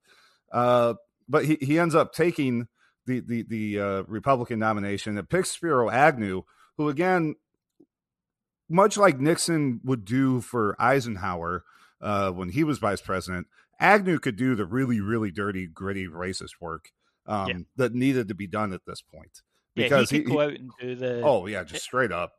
[0.53, 0.95] Uh,
[1.29, 2.69] but he, he ends up taking
[3.09, 5.17] the the the uh, Republican nomination.
[5.17, 6.43] that picks Spiro Agnew,
[6.77, 7.35] who again,
[8.69, 11.65] much like Nixon would do for Eisenhower
[12.01, 13.49] uh, when he was vice president,
[13.81, 16.93] Agnew could do the really really dirty, gritty, racist work
[17.27, 17.57] um, yeah.
[17.77, 19.43] that needed to be done at this point.
[19.75, 21.23] Because yeah, he could he, go out and do the.
[21.23, 22.35] Oh yeah, just straight up.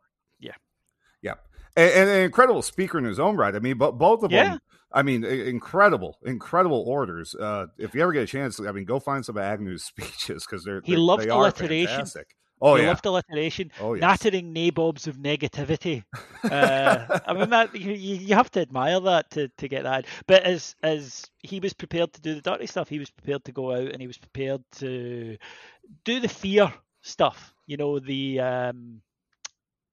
[1.79, 1.85] Yeah.
[1.85, 3.55] Yeah, and, and, an incredible speaker in his own right.
[3.55, 4.49] I mean, but both of yeah.
[4.49, 4.59] them
[4.91, 7.35] I mean, incredible, incredible orders.
[7.35, 10.45] Uh, if you ever get a chance, I mean, go find some of Agnew's speeches
[10.45, 11.87] because they're, he loved they alliteration.
[11.87, 12.35] Fantastic.
[12.61, 13.71] Oh he yeah, loved alliteration.
[13.79, 14.01] Oh yes.
[14.01, 16.03] nattering nabobs of negativity.
[16.41, 20.05] Uh, I mean, that you, you have to admire that to, to get that.
[20.25, 23.51] But as as he was prepared to do the dirty stuff, he was prepared to
[23.51, 25.37] go out and he was prepared to
[26.05, 27.53] do the fear stuff.
[27.67, 29.01] You know, the um,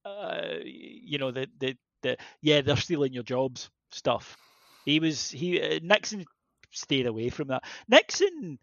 [0.06, 4.36] uh, you know, the the the yeah, they're stealing your jobs stuff.
[4.84, 6.24] He was he uh, Nixon
[6.70, 7.64] stayed away from that.
[7.88, 8.58] Nixon.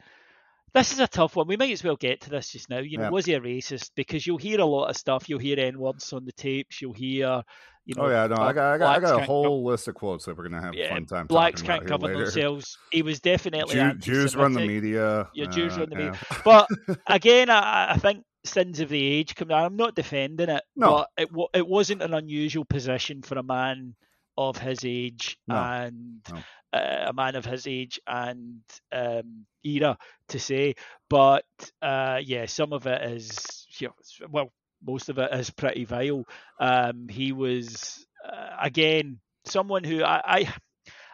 [0.74, 1.48] This is a tough one.
[1.48, 2.80] We might as well get to this just now.
[2.80, 3.92] You know, was he a racist?
[3.96, 5.30] Because you'll hear a lot of stuff.
[5.30, 6.82] You'll hear N words on the tapes.
[6.82, 7.44] You'll hear,
[7.86, 8.06] you know.
[8.06, 10.36] Oh yeah, no, I got, I got, I got a whole list of quotes that
[10.36, 11.28] we're gonna have yeah, fun time.
[11.28, 12.76] Blacks can't cover themselves.
[12.92, 15.30] He was definitely Jew, Jews run the media.
[15.36, 16.06] Yeah, Jews uh, run the yeah.
[16.06, 16.20] media.
[16.44, 16.68] But
[17.08, 19.64] again, I, I think sins of the age come down.
[19.64, 20.90] I'm not defending it, no.
[20.90, 23.96] but it it wasn't an unusual position for a man
[24.38, 25.56] of his age no.
[25.56, 26.40] and no.
[26.74, 29.98] Uh, a man of his age and um, era
[30.30, 30.74] to say.
[31.10, 31.46] But
[31.82, 34.54] uh, yeah, some of it is you know, well,
[34.86, 36.26] most of it is pretty vile.
[36.60, 40.54] Um, he was uh, again someone who I, I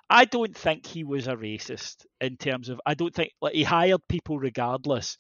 [0.10, 3.64] I don't think he was a racist in terms of I don't think like he
[3.64, 5.18] hired people regardless,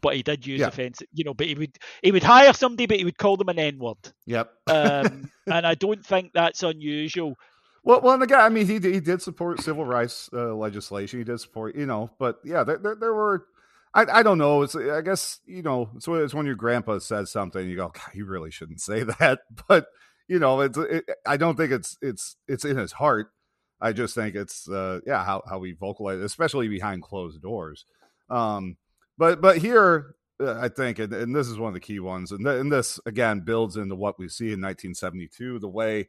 [0.00, 0.68] but he did use yeah.
[0.68, 1.34] offensive, you know.
[1.34, 3.96] But he would he would hire somebody, but he would call them an N word.
[4.26, 4.52] Yep.
[4.68, 7.36] um, and I don't think that's unusual.
[7.82, 11.20] Well, well, and again, I mean, he he did support civil rights uh, legislation.
[11.20, 13.46] He did support, you know, but yeah, there there, there were.
[13.92, 14.62] I, I don't know.
[14.62, 18.14] It's I guess you know it's, it's when your grandpa says something you go, God,
[18.14, 19.40] you really shouldn't say that.
[19.66, 19.86] But
[20.28, 23.32] you know, it's it, I don't think it's it's it's in his heart.
[23.80, 27.84] I just think it's uh, yeah how how we vocalize, especially behind closed doors.
[28.28, 28.76] Um,
[29.20, 32.32] but but here uh, I think, and, and, this is one of the key ones,
[32.32, 36.08] and, th- and this again builds into what we see in 1972, the way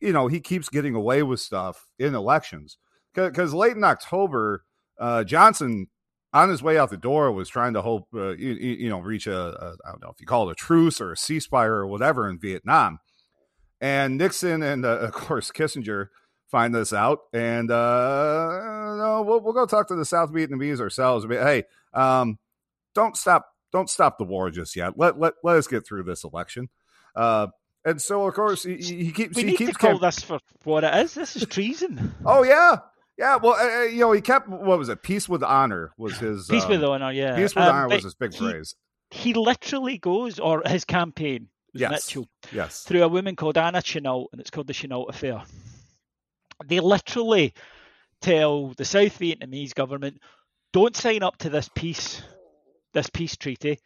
[0.00, 2.78] you know, he keeps getting away with stuff in elections.
[3.14, 4.64] Because late in October,
[4.98, 5.86] uh, Johnson,
[6.32, 9.26] on his way out the door, was trying to hope, uh, you, you, know, reach
[9.26, 11.86] a, a, I don't know if you call it a truce or a ceasefire or
[11.86, 12.98] whatever in Vietnam.
[13.80, 16.08] And Nixon and, uh, of course, Kissinger
[16.54, 21.26] find this out, and uh, no, we'll we'll go talk to the South Vietnamese ourselves.
[21.26, 22.38] But hey, um,
[22.94, 24.92] don't stop don't stop the war just yet.
[24.96, 26.68] Let let let us get through this election.
[27.16, 27.48] Uh,
[27.84, 30.38] and so of course he, he keeps We he need keeps to call this for
[30.62, 31.14] what it is.
[31.14, 32.14] This is treason.
[32.24, 32.76] Oh yeah,
[33.18, 33.34] yeah.
[33.36, 35.02] Well, uh, uh, you know, he kept what was it?
[35.02, 37.34] Peace with honor was his Peace um, with honor, yeah.
[37.34, 38.76] Peace with Um, honor was his big he- phrase.
[39.10, 41.90] He literally goes, or his campaign, was Yes.
[41.92, 42.82] Mitchell, Yes.
[42.82, 45.42] through a woman called Anna Chennault, and it's called the Chennault Affair.
[46.64, 47.54] They literally
[48.20, 50.20] tell the South Vietnamese government,
[50.72, 52.22] "Don't sign up to this peace,
[52.92, 53.78] this peace treaty.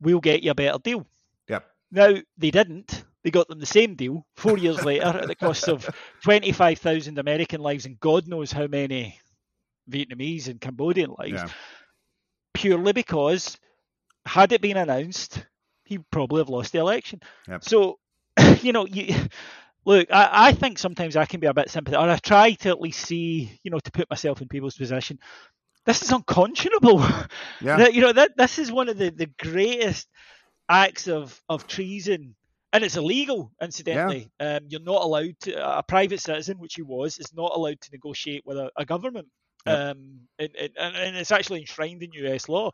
[0.00, 1.06] We'll get you a better deal."
[1.48, 1.70] Yep.
[1.90, 3.04] Now they didn't.
[3.24, 5.88] They got them the same deal four years later at the cost of
[6.22, 9.18] twenty-five thousand American lives and God knows how many
[9.90, 11.42] Vietnamese and Cambodian lives.
[11.42, 11.48] Yeah.
[12.54, 13.58] Purely because
[14.28, 15.44] had it been announced,
[15.84, 17.20] he'd probably have lost the election.
[17.48, 17.64] Yep.
[17.64, 17.98] So,
[18.62, 19.14] you know, you
[19.84, 20.08] look.
[20.10, 22.80] I, I think sometimes I can be a bit sympathetic, or I try to at
[22.80, 25.18] least see, you know, to put myself in people's position.
[25.86, 27.02] This is unconscionable.
[27.60, 27.88] Yeah.
[27.88, 30.06] You know that this is one of the, the greatest
[30.68, 32.36] acts of, of treason
[32.72, 37.18] and it's illegal incidentally um, you're not allowed to a private citizen which he was
[37.18, 39.28] is not allowed to negotiate with a, a government
[39.66, 39.78] Yep.
[39.96, 42.70] um, and, and, and it's actually enshrined in us law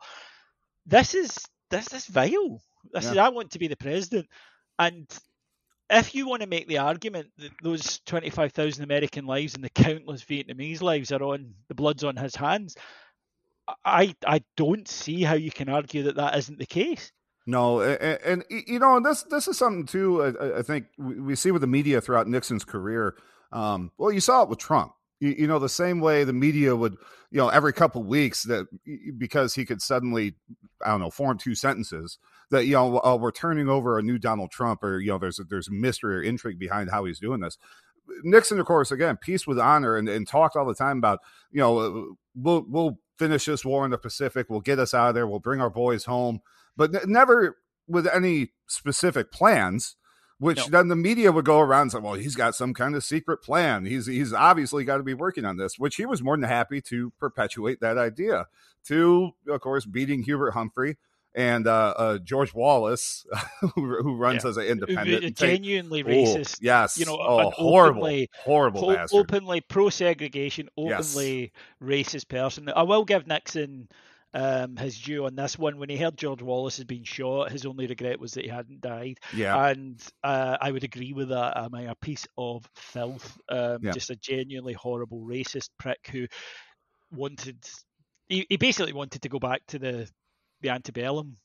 [0.85, 1.37] this is
[1.71, 3.11] this is vile this Yeah.
[3.11, 4.27] is i want to be the president
[4.77, 5.07] and
[5.89, 10.23] if you want to make the argument that those 25,000 American lives and the countless
[10.23, 12.75] Vietnamese lives are on the blood's on his hands,
[13.83, 17.11] I I don't see how you can argue that that isn't the case.
[17.47, 20.23] No, a- a- and, you know, and this this is something too.
[20.23, 23.15] I- I, think we we see with the media throughout Nixon's career.
[23.51, 24.93] Um, well, you saw it with Trump.
[25.19, 26.97] You, you know, the same way the media would,
[27.31, 28.67] you know, every couple weeks that
[29.17, 30.35] because he could suddenly,
[30.85, 32.17] I don't know, form two sentences
[32.51, 35.39] that you know uh, we're turning over a new Donald Trump, or you know, there's
[35.49, 37.57] there's mystery or intrigue behind how he's doing this.
[38.23, 41.19] Nixon, of course, again, peace with honor, and, and talked all the time about,
[41.51, 45.09] you know, uh, we'll we'll finish this war in the Pacific, we'll get us out
[45.09, 46.41] of there, we'll bring our boys home,
[46.75, 47.57] but n- never
[47.87, 49.95] with any specific plans.
[50.37, 50.65] Which No.
[50.69, 53.37] then the media would go around and say, "Well, he's got some kind of secret
[53.41, 53.85] plan.
[53.85, 56.81] He's he's obviously got to be working on this." Which he was more than happy
[56.81, 58.47] to perpetuate that idea.
[58.87, 60.97] To, of course, beating Hubert Humphrey
[61.33, 63.25] and uh, uh, George Wallace,
[63.61, 63.69] who,
[64.01, 64.49] who runs Yeah.
[64.51, 65.23] as an independent.
[65.23, 66.97] A and take- genuinely Oh, racist, yes.
[66.97, 69.19] you know, oh, horrible, openly- horrible o- bastard.
[69.19, 71.15] openly pro segregation, Yes.
[71.15, 72.69] openly racist person.
[72.75, 73.89] I will give Nixon
[74.35, 75.77] um, his due on this one.
[75.79, 78.81] When he heard George Wallace had been shot, his only regret was that he hadn't
[78.81, 79.17] died.
[79.33, 81.57] yeah, And uh, I would agree with that.
[81.57, 83.91] I mean, a piece of filth, um, Yeah.
[83.91, 86.27] just a genuinely horrible racist prick who
[87.11, 87.57] wanted.
[88.27, 90.09] He, he basically wanted to go back to the
[90.61, 91.37] the antebellum.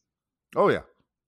[0.56, 0.78] oh yeah,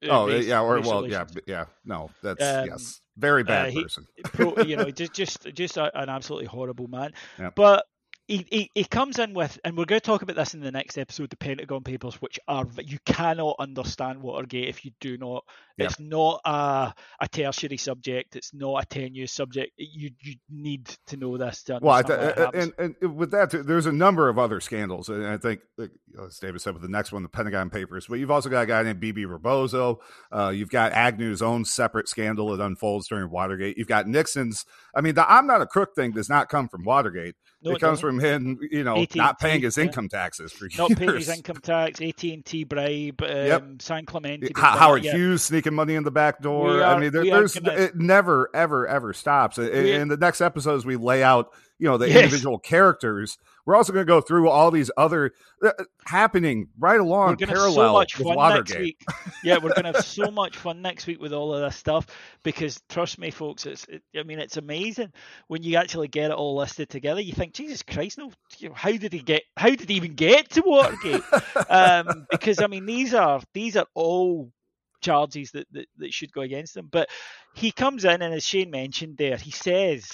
[0.05, 1.65] uh, oh race- yeah, or well, yeah, yeah.
[1.85, 4.07] No, that's Um, yes, very bad uh, he- person.
[4.25, 7.13] pro, you know, just just just a, an absolutely horrible man.
[7.39, 7.55] Yep.
[7.55, 7.85] But
[8.33, 10.71] he, he he comes in with, and we're going to talk about this in the
[10.71, 15.45] next episode, the Pentagon Papers, which are you cannot understand Watergate if you do not.
[15.77, 15.91] Yep.
[15.91, 18.37] It's not a a tertiary subject.
[18.37, 19.73] It's not a tenuous subject.
[19.77, 23.33] You you need to know this to Well, I th- uh, uh, and, and with
[23.33, 25.89] that, there's a number of other scandals, and I think, uh,
[26.27, 28.07] as David said, with the next one, the Pentagon Papers.
[28.09, 30.01] But you've also got a guy named Bebe Rebozo.
[30.35, 33.77] Uh, you've got Agnew's own separate scandal that unfolds during Watergate.
[33.77, 34.65] You've got Nixon's.
[34.95, 37.35] I mean, the "I'm not a crook" thing does not come from Watergate.
[37.65, 38.19] No, it it comes doesn't.
[38.21, 39.85] from him, you know, AT&T, not paying his yeah.
[39.85, 40.99] income taxes for not years.
[40.99, 43.65] paying his income tax, AT and T bribe, um, Yep.
[43.81, 44.51] San Clemente.
[44.57, 45.13] Ho- Howard yeah.
[45.15, 46.75] Hughes sneaking money in the back door.
[46.75, 49.59] We I mean, there, there's gonna- it never, ever, ever stops.
[49.59, 51.53] In the next episodes, we lay out,
[51.83, 52.25] you know, the Yes.
[52.27, 53.39] individual characters.
[53.67, 55.33] We're also going to go through all these other
[55.65, 55.73] uh,
[56.07, 58.99] happening right along going so parallel much with Watergate.
[59.43, 62.07] Yeah, we're going to have so much fun next week with all of this stuff
[62.45, 65.13] because trust me, folks, it's it, I mean it's amazing
[65.49, 67.21] when you actually get it all listed together.
[67.21, 68.31] You think, Jesus Christ, no,
[68.75, 69.43] how did he get?
[69.57, 71.27] How did he even get to Watergate?
[71.69, 74.53] um, because I mean these are these are all
[75.01, 76.89] charges that, that that should go against him.
[76.93, 77.09] But
[77.55, 80.09] he comes in and as Shane mentioned there, he says.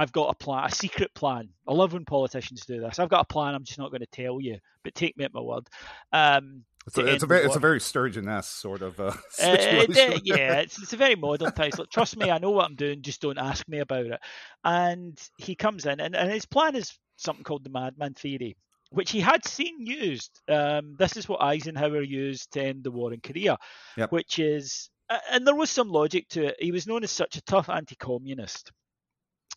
[0.00, 1.48] I've got a plan, a secret plan.
[1.68, 2.98] I love when politicians do this.
[2.98, 3.54] I've got a plan.
[3.54, 5.66] I'm just not going to tell you, but take me at my word.
[6.12, 10.22] Um, It's a, it's a very, it's a very Sturgeon-esque sort of uh, Uh, it-
[10.24, 11.78] yeah, it's, it's a very modern place.
[11.78, 13.02] Like, trust me, I know what I'm doing.
[13.02, 14.20] Just don't ask me about it.
[14.64, 18.56] And he comes in, and, and his plan is something called the Madman Theory,
[18.92, 20.40] which he had seen used.
[20.48, 23.58] Um, this is what Eisenhower used to end the war in Korea,
[23.98, 24.12] Yep.
[24.12, 24.88] which is,
[25.30, 26.56] and there was some logic to it.
[26.58, 28.72] He was known as such a tough anti-communist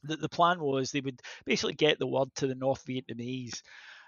[0.03, 3.61] that the plan was they would basically get the word to the North Vietnamese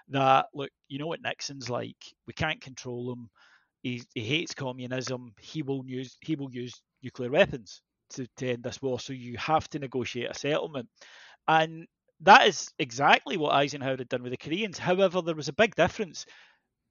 [0.08, 1.96] that look, you know what Nixon's like.
[2.26, 3.28] We can't control him.
[3.82, 5.32] He, he hates communism.
[5.40, 9.00] He will use he will use nuclear weapons to, to end this war.
[9.00, 10.88] So you have to negotiate a settlement.
[11.48, 11.86] And
[12.20, 14.78] that is exactly what Eisenhower had done with the Koreans.
[14.78, 16.26] However, there was a big difference.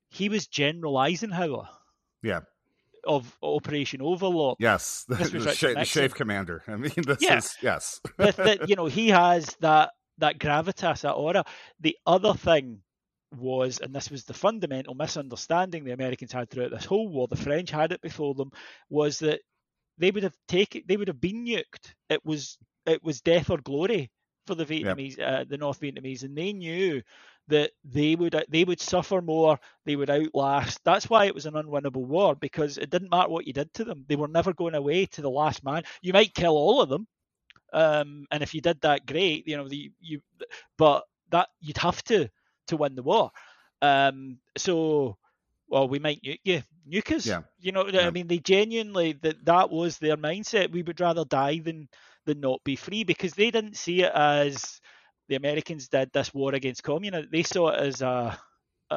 [0.09, 1.67] He was General Eisenhower.
[2.21, 2.41] Yeah.
[3.05, 4.57] Of Operation Overlord.
[4.59, 6.63] Yes, the, the, sh- the SHAEF commander.
[6.67, 7.37] I mean, this yeah.
[7.37, 8.01] is yes.
[8.17, 11.43] that, that, you know, he has that that gravitas, that aura.
[11.79, 12.81] The other thing
[13.37, 17.27] was, and this was the fundamental misunderstanding the Americans had throughout this whole war.
[17.27, 18.51] The French had it before them.
[18.89, 19.41] Was that
[19.97, 21.93] they would have taken, they would have been nuked.
[22.09, 24.11] It was it was death or glory
[24.45, 25.41] for the Vietnamese, yep.
[25.41, 27.01] uh, the North Vietnamese, and they knew
[27.47, 30.79] that they would they would suffer more, they would outlast.
[30.83, 33.83] That's why it was an unwinnable war because it didn't matter what you did to
[33.83, 35.83] them; they were never going away to the last man.
[36.01, 37.07] You might kill all of them,
[37.73, 39.47] um, and if you did that, great.
[39.47, 40.21] You know, the, you,
[40.77, 42.29] but that you'd have to
[42.67, 43.31] to win the war.
[43.81, 45.17] Um, so,
[45.67, 47.25] well, we might nuke you, nuke us.
[47.25, 47.41] Yeah.
[47.59, 48.07] You know, yeah.
[48.07, 50.71] I mean, they genuinely that that was their mindset.
[50.71, 51.89] We would rather die than
[52.25, 54.81] than not be free because they didn't see it as
[55.27, 57.29] the Americans did this war against communism.
[57.31, 58.37] They saw it as a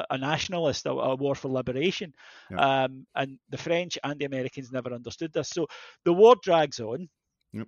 [0.09, 2.13] a nationalist, a, a war for liberation,
[2.51, 2.83] yeah.
[2.83, 5.49] um, and the French and the Americans never understood this.
[5.49, 5.67] So
[6.05, 7.09] the war drags on.
[7.53, 7.67] Yep.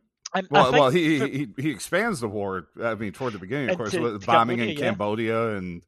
[0.52, 2.68] well, well, he, for, he he expands the war.
[2.82, 5.58] I mean, toward the beginning, of course, with bombing Cambodia, in Cambodia yeah.
[5.58, 5.84] and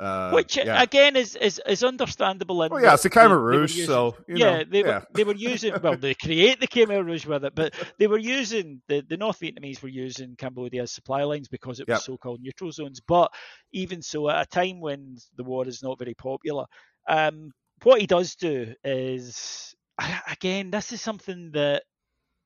[0.00, 0.82] uh, Which yeah.
[0.82, 2.62] again is, is is understandable.
[2.62, 4.86] In well, yeah, it's a Khmer Rouge, using, so yeah, know, they yeah.
[4.86, 8.18] were they were using well, they create the Khmer Rouge with it, but they were
[8.18, 12.02] using the, the North Vietnamese were using Cambodia as supply lines because it was yep.
[12.02, 13.00] so-called neutral zones.
[13.06, 13.30] But
[13.72, 16.64] even so, at a time when the war is not very popular,
[17.06, 17.50] um,
[17.82, 19.74] what he does do is
[20.30, 21.82] again, this is something that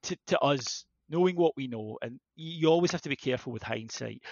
[0.04, 3.62] to, to us, knowing what we know, and you always have to be careful with
[3.62, 4.22] hindsight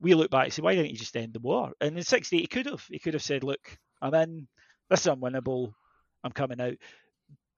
[0.00, 1.72] we look back and say, why didn't he just end the war?
[1.80, 2.84] And in 68, he could have.
[2.90, 4.48] He could have said, look, I'm in.
[4.90, 5.72] This is unwinnable.
[6.22, 6.76] I'm coming out.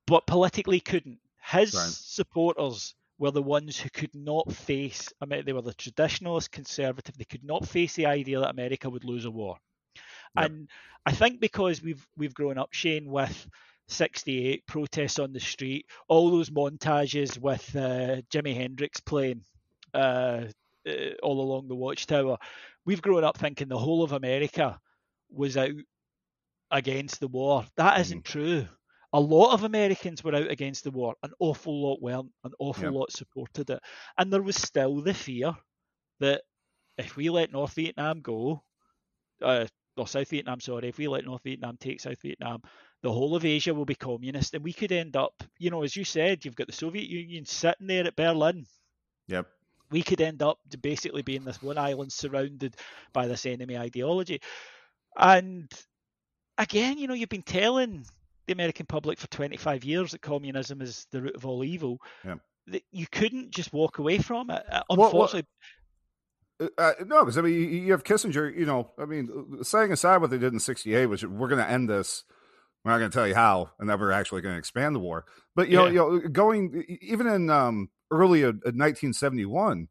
[0.06, 1.18] But politically couldn't.
[1.42, 1.82] His right.
[1.84, 7.16] supporters were the ones who could not face, I mean, they were the traditionalist conservative.
[7.16, 9.56] They could not face the idea that America would lose a war.
[10.36, 10.46] Yep.
[10.50, 10.68] And
[11.04, 13.48] I think because we've we've grown up, Shane, with
[13.88, 19.42] 68 protests on the street, all those montages with uh, Jimi Hendrix playing
[19.94, 20.44] uh,
[20.88, 22.38] uh, all along the Watchtower.
[22.84, 24.78] We've grown up thinking the whole of America
[25.30, 25.72] was out
[26.70, 27.64] against the war.
[27.76, 28.30] That isn't mm.
[28.30, 28.66] true.
[29.12, 31.14] A lot of Americans were out against the war.
[31.22, 32.30] An awful lot weren't.
[32.44, 33.80] An awful lot supported it.
[34.18, 35.54] And there was still the fear
[36.20, 36.42] that
[36.98, 38.62] if we let North Vietnam go,
[39.42, 39.66] uh,
[39.96, 42.60] or South Vietnam, sorry, if we let North Vietnam take South Vietnam,
[43.02, 45.96] the whole of Asia will be communist, and we could end up, you know, as
[45.96, 48.66] you said, you've got the Soviet Union sitting there at Berlin.
[49.28, 49.46] Yep
[49.90, 52.76] we could end up basically being this one island surrounded
[53.12, 54.40] by this enemy ideology.
[55.16, 55.70] And
[56.58, 58.04] again, you know, you've been telling
[58.46, 61.98] the American public for 25 years that communism is the root of all evil.
[62.24, 62.36] Yeah.
[62.66, 64.62] That you couldn't just walk away from it.
[64.90, 65.46] Unfortunately.
[66.58, 68.54] Well, well, uh, no, because I mean, you have Kissinger.
[68.54, 71.70] You know, I mean, setting aside what they did in '68, which we're going to
[71.70, 72.24] end this.
[72.84, 75.00] We're not going to tell you how, and that we're actually going to expand the
[75.00, 75.24] war.
[75.54, 75.84] But you yeah.
[75.84, 79.88] know, you know, going even in um, early in 1971.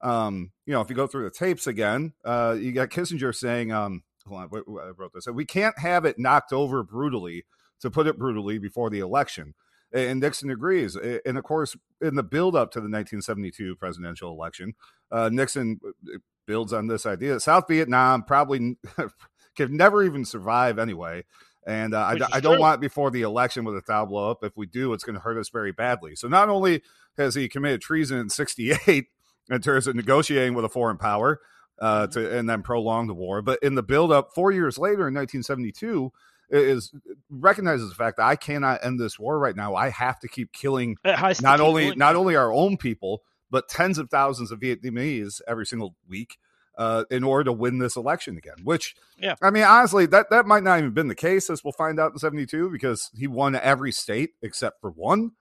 [0.00, 3.72] Um, you know, if you go through the tapes again, uh, you got Kissinger saying,
[3.72, 5.26] um, hold on, I wrote this.
[5.26, 7.44] We can't have it knocked over brutally,
[7.80, 9.54] to put it brutally, before the election.
[9.92, 10.96] And Nixon agrees.
[10.96, 14.74] And of course, in the build up to the 1972 presidential election,
[15.10, 17.38] uh, Nixon uh, builds on this idea.
[17.40, 18.76] South Vietnam probably
[19.56, 21.24] could never even survive anyway.
[21.66, 24.44] And uh, I, I, don't want before the election with a Tao blow up.
[24.44, 26.14] If we do, it's going to hurt us very badly.
[26.14, 26.82] So not only
[27.16, 29.06] has he committed treason in 68
[29.50, 31.40] in terms of negotiating with a foreign power
[31.80, 32.12] uh, mm-hmm.
[32.12, 36.12] to and then prolong the war, but in the buildup four years later in 1972
[36.50, 36.92] is
[37.30, 39.74] recognizes the fact that I cannot end this war right now.
[39.74, 41.98] I have to keep killing not only going.
[41.98, 46.36] not only our own people, but tens of thousands of Vietnamese every single week
[46.76, 48.56] uh, in order to win this election again.
[48.64, 51.72] Which, yeah, I mean, honestly, that that might not even been the case, as we'll
[51.72, 55.32] find out in '72, because he won every state except for one.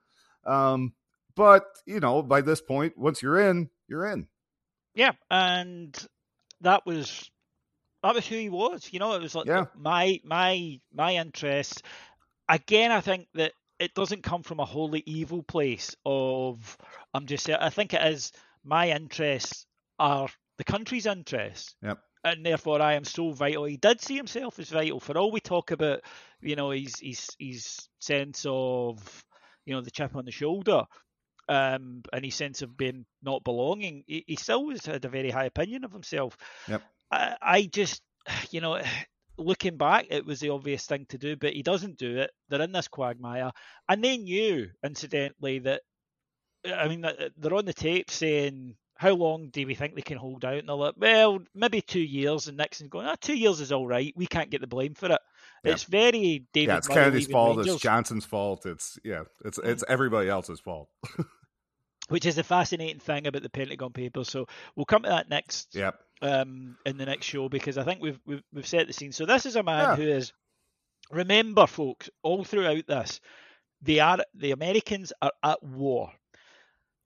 [0.46, 0.94] Um,
[1.36, 4.28] but you know, by this point, once you're in, you're in.
[4.96, 5.98] Yeah, and
[6.62, 7.30] that was
[8.04, 8.90] that was who he was.
[8.92, 9.66] You know, it was like yeah.
[9.76, 11.84] my my my interest.
[12.50, 16.78] Again, I think that it doesn't come from a wholly evil place of
[17.14, 18.32] I'm just saying I think it is
[18.64, 19.66] my interests
[20.00, 21.76] are the country's interests.
[21.82, 22.00] Yep.
[22.26, 23.66] And therefore, I am so vital.
[23.66, 25.00] He did see himself as vital.
[25.02, 26.02] For all we talk about,
[26.42, 29.26] you know, his his his sense of,
[29.66, 30.84] you know, the chip on the shoulder,
[31.50, 35.32] um, and his sense of being not belonging, he, he still was had a very
[35.32, 36.38] high opinion of himself.
[36.70, 36.82] Yep.
[37.12, 38.02] I, I just,
[38.52, 38.82] you know,
[39.38, 42.32] looking back, it was the obvious thing to do, but he doesn't do it.
[42.48, 43.52] They're in this quagmire,
[43.90, 45.82] and they knew, incidentally, that
[46.66, 50.46] I mean, they're on the tape saying how long do we think they can hold
[50.46, 50.56] out?
[50.56, 52.48] And they're like, well, maybe two years.
[52.48, 54.14] And Nixon's going, ah, two years is all right.
[54.16, 55.20] We can't get the blame for it.
[55.64, 55.72] Yeah.
[55.74, 56.70] It's very David.
[56.72, 57.58] Yeah, it's Murray Kennedy's fault.
[57.58, 58.66] Rangers, It's Johnson's fault.
[58.66, 60.90] It's yeah, it's it's everybody else's fault.
[62.10, 64.30] which is the fascinating thing about the Pentagon Papers.
[64.30, 65.96] So we'll come to that next Yep.
[66.22, 69.12] um, in the next show because I think we've we've, we've set the scene.
[69.12, 69.96] So this is a man Yeah.
[69.96, 70.34] who is
[71.12, 73.20] remember, folks, all throughout this,
[73.82, 76.12] they are the Americans are at war.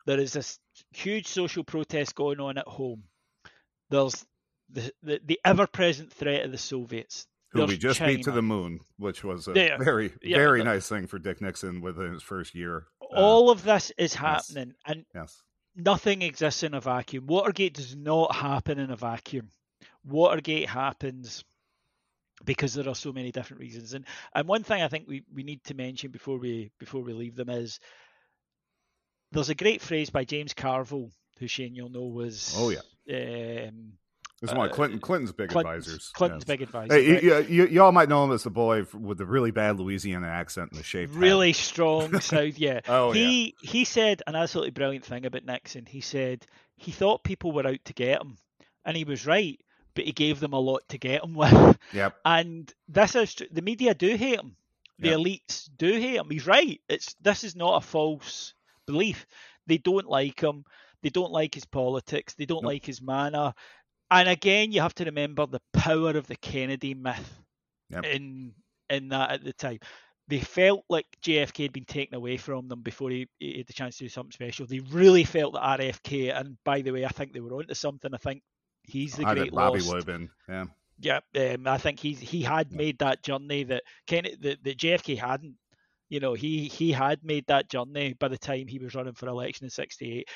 [0.07, 0.57] There is this
[0.91, 3.03] huge social protest going on at home.
[3.89, 4.25] There's
[4.69, 7.27] the the, the ever present threat of the Soviets.
[7.51, 9.77] Who we There's just beat to the moon, which was a Yeah.
[9.77, 10.37] very Yeah.
[10.37, 12.87] very nice thing for Dick Nixon within his first year.
[13.01, 15.43] Uh, All of this is happening, and yes.
[15.75, 17.27] nothing exists in a vacuum.
[17.27, 19.49] Watergate does not happen in a vacuum.
[20.05, 21.43] Watergate happens
[22.45, 23.93] because there are so many different reasons.
[23.93, 24.05] And
[24.35, 27.35] and one thing I think we, we need to mention before we before we leave
[27.35, 27.79] them is
[29.31, 31.09] there's a great phrase by James Carville,
[31.39, 32.79] who Shane you'll know was Oh, yeah.
[33.67, 33.93] um,
[34.41, 36.11] It's one of uh, Clinton Clinton's big Clinton's, advisors.
[36.13, 36.47] Clinton's yes.
[36.47, 36.93] big advisor.
[36.93, 37.23] Hey, right?
[37.23, 40.27] you, you, you all might know him as the boy with the really bad Louisiana
[40.27, 41.09] accent and the head.
[41.11, 46.01] really strong south yeah Oh, he he said an absolutely brilliant thing about nixon he
[46.01, 48.37] said he thought people were out to get him
[48.85, 49.59] and he was right
[49.95, 52.15] but he gave them a lot to get him with Yep.
[52.25, 54.55] and this is the media do hate him
[54.99, 55.19] the Yep.
[55.19, 58.53] elites do hate him he's right it's this is not a false
[58.87, 59.25] belief
[59.67, 60.63] they don't like him
[61.03, 62.71] they don't like his politics they don't Nope.
[62.73, 63.53] like his manner
[64.09, 67.41] and again you have to remember the power of the kennedy myth
[67.89, 68.05] Yep.
[68.05, 68.53] in
[68.89, 69.79] in that at the time.
[70.29, 73.71] They felt like JFK had been taken away from them before he, he had the
[73.71, 74.65] chance to do something special.
[74.65, 78.13] They really felt that RFK, and by the way, I think they were onto something.
[78.13, 78.41] I think
[78.83, 79.87] he's the I great Bobby lost.
[79.87, 80.29] would have been.
[80.49, 80.65] Yeah.
[80.99, 82.77] Yeah, um, I think he's he had Yeah.
[82.77, 85.55] made that journey that Kennedy, that, that JFK hadn't.
[86.09, 89.27] You know, he he had made that journey by the time he was running for
[89.27, 90.27] election in '68.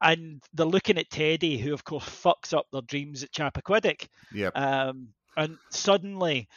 [0.00, 4.08] And they're looking at Teddy, who of course fucks up their dreams at Chappaquiddick.
[4.32, 4.52] Yep.
[4.56, 6.48] Um, and suddenly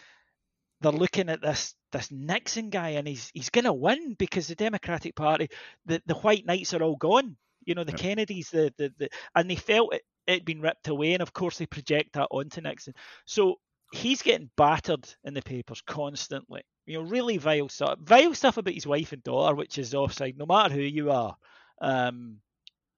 [0.81, 4.55] they're looking at this this Nixon guy, and he's he's going to win because the
[4.55, 5.49] Democratic Party,
[5.85, 7.37] the, the white knights are all gone.
[7.65, 7.99] You know, the Yep.
[7.99, 11.57] Kennedys, the, the the and they felt it it been ripped away, and of course
[11.57, 12.93] they project that onto Nixon.
[13.25, 13.55] So
[13.93, 16.63] he's getting battered in the papers constantly.
[16.85, 20.37] You know, really vile stuff, vile stuff about his wife and daughter, which is offside,
[20.37, 21.35] no matter who you are.
[21.81, 22.37] Um,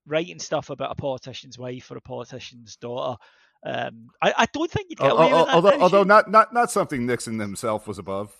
[0.05, 3.17] writing stuff about a politician's wife or a politician's daughter.
[3.65, 5.53] Um, I, I don't think you'd get away with that.
[5.55, 8.31] although, although not, not not something Nixon himself was above.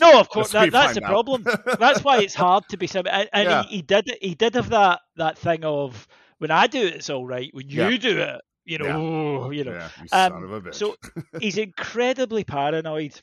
[0.00, 1.08] No, of course, that, that's the out.
[1.08, 1.44] problem.
[1.78, 3.62] That's why it's hard to be sim- And, and Yeah.
[3.64, 6.08] he, he did he did have that that thing of
[6.38, 7.48] when I do it, it's all right.
[7.52, 7.96] When you Yeah.
[7.98, 8.96] do it, you know, Yeah.
[8.96, 9.88] oh, you know.
[10.02, 10.74] you son Um, of a bitch.
[10.74, 10.96] so
[11.40, 13.18] he's incredibly paranoid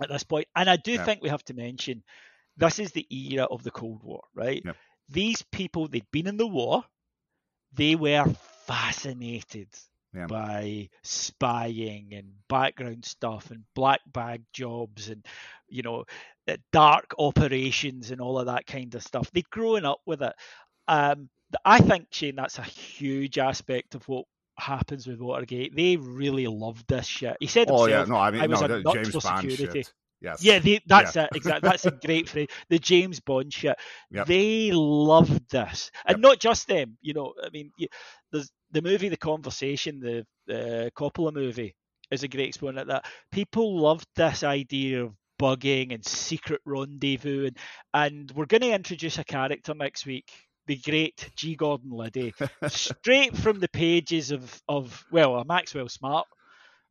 [0.00, 1.06] at this point, and I do Yeah.
[1.06, 2.02] think we have to mention
[2.56, 4.64] this is the era of the Cold War, right?
[4.64, 4.76] Yep.
[5.08, 6.84] These people they'd been in the war,
[7.72, 8.24] they were
[8.66, 9.68] fascinated
[10.14, 10.28] Yeah.
[10.28, 15.24] by spying and background stuff and black bag jobs and
[15.68, 16.04] you know
[16.48, 19.30] uh, dark operations and all of that kind of stuff.
[19.30, 20.34] They'd grown up with it.
[20.88, 21.28] Um,
[21.64, 24.24] I think Shane, that's a huge aspect of what
[24.60, 25.74] happens with Watergate.
[25.74, 27.36] They really loved this shit.
[27.40, 29.50] He said oh yeah, no, I mean I was no, a nut James for Bond
[29.50, 29.80] security.
[29.80, 29.92] shit.
[30.22, 30.44] Yes.
[30.44, 31.24] Yeah, they, that's Yeah.
[31.24, 31.30] it.
[31.36, 31.68] Exactly.
[31.68, 32.48] That's a great phrase.
[32.68, 33.76] The James Bond shit.
[34.10, 34.26] Yep.
[34.26, 36.20] They loved this, and Yep.
[36.20, 36.98] not just them.
[37.00, 37.88] You know, I mean, you,
[38.30, 41.74] there's the movie, The Conversation, the uh, Coppola movie,
[42.10, 43.06] is a great exponent of that.
[43.32, 47.56] People loved this idea of bugging and secret rendezvous, and,
[47.94, 50.30] and we're going to introduce a character next week.
[50.66, 51.56] The great G.
[51.56, 52.32] Gordon Liddy,
[52.68, 56.26] straight from the pages of, of well, a Maxwell Smart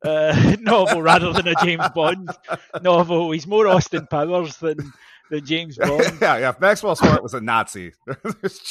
[0.03, 2.29] uh, novel rather than a James Bond
[2.81, 3.31] novel.
[3.31, 4.77] He's more Austin Powers than
[5.29, 6.17] than James Bond.
[6.21, 6.53] yeah, yeah.
[6.59, 7.93] Maxwell Smart was a Nazi.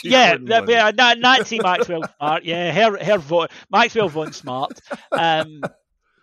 [0.03, 2.45] yeah, Gordon that, yeah, Na- Nazi Maxwell Smart.
[2.45, 4.79] Yeah, her, her vo- Maxwell von Smart.
[5.13, 5.63] Um,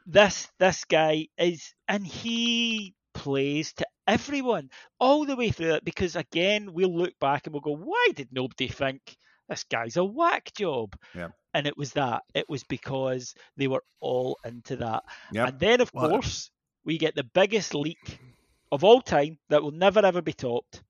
[0.06, 6.16] this this guy is, and he plays to everyone all the way through it because
[6.16, 9.18] again, we'll look back and we'll go, why did nobody think
[9.50, 10.96] this guy's a whack job?
[11.14, 11.30] Yeah.
[11.54, 12.24] And it was that.
[12.34, 15.04] It was because they were all into that.
[15.48, 16.52] And then, of Well- uh course,
[16.84, 18.20] we get the biggest leak
[18.72, 20.84] of all time that will never ever be topped,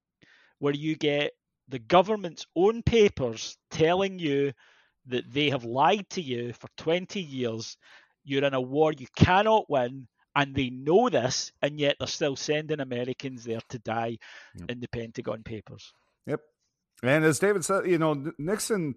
[0.59, 1.32] where you get
[1.68, 4.53] the government's own papers telling you
[5.07, 7.78] that they have lied to you for 20 years.
[8.24, 12.36] You're in a war you cannot win, and they know this, and yet they're still
[12.36, 14.18] sending Americans there to die
[14.56, 14.72] Yep.
[14.72, 15.94] in the Pentagon Papers.
[16.28, 16.42] Yep.
[17.04, 18.96] And as David said, you know, Nixon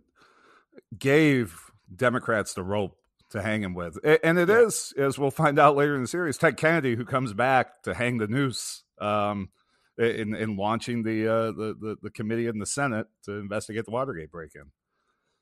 [0.98, 2.96] gave Democrats the rope
[3.30, 3.98] to hang him with.
[4.22, 7.32] And it is, as we'll find out later in the series, Ted Kennedy who comes
[7.34, 9.50] back to hang the noose um,
[9.98, 13.90] in in launching the, uh, the the the committee in the Senate to investigate the
[13.90, 14.70] Watergate break-in.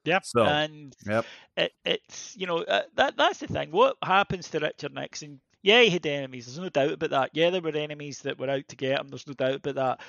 [0.04, 0.24] Yep.
[0.24, 1.26] So, and Yep.
[1.56, 3.70] it, it's you know uh, that that's the thing.
[3.70, 5.40] What happens to Richard Nixon?
[5.66, 6.46] Yeah, he had enemies.
[6.46, 7.30] There's no doubt about that.
[7.32, 9.08] Yeah, there were enemies that were out to get him.
[9.08, 10.00] There's no doubt about that.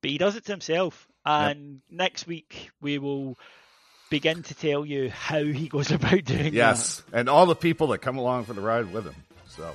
[0.00, 1.06] But he does it to himself.
[1.22, 3.38] And next week we will
[4.08, 7.98] begin to tell you how he goes about doing Yes, and all the people that
[7.98, 9.16] come along for the ride with him.
[9.48, 9.74] So that.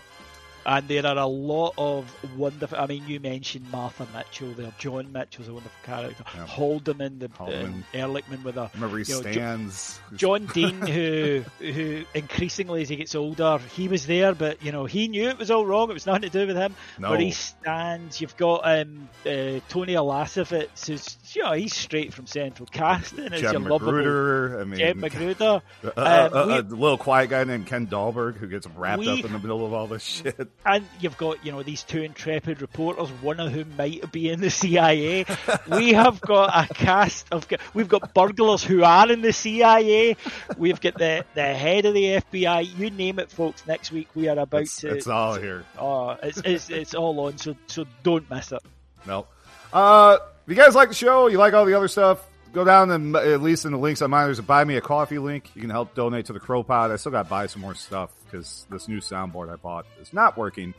[0.67, 2.77] And there are a lot of wonderful.
[2.79, 4.73] I mean, you mentioned Martha Mitchell there.
[4.79, 6.23] John Mitchell's a wonderful character.
[6.35, 6.45] Yeah.
[6.47, 7.83] Haldeman, the Haldeman.
[7.93, 9.99] uh, Ehrlichman with a he you know, Jo- stands.
[10.15, 14.85] John Dean, who who increasingly as he gets older, he was there, but you know
[14.85, 15.89] he knew it was all wrong.
[15.91, 16.75] It was nothing to do with him.
[16.97, 17.11] No.
[17.11, 22.25] Where he stands, you've got um, uh, Tony Ulasewicz, who's you know he's straight from
[22.25, 23.29] Central Casting.
[23.29, 25.61] Jeb your lovable I mean, Jeb Magruder.
[25.85, 29.19] Uh, uh, Um, we- a little quiet guy named Ken Dahlberg who gets wrapped We-
[29.19, 30.49] up in the middle of all this shit.
[30.67, 34.41] And you've got, you know, these two intrepid reporters, one of whom might be in
[34.41, 35.25] the CIA.
[35.67, 40.17] we have got a cast of, we've got burglars who are in the CIA.
[40.57, 42.77] We've got the, the head of the FBI.
[42.79, 43.65] You name it, folks.
[43.67, 44.89] Next week we are about It's, to.
[44.95, 45.65] it's all here.
[45.77, 48.61] Oh, it's, it's, it's all on, so so don't miss it.
[49.05, 49.27] No.
[49.71, 52.25] Uh, if you guys like the show, you like all the other stuff,
[52.55, 54.81] go down and at least in the links on mine, there's a buy me a
[54.81, 55.51] coffee link.
[55.53, 56.89] You can help donate to the CROpod.
[56.89, 60.13] I still got to buy some more stuff because this new soundboard I bought is
[60.13, 60.73] not working.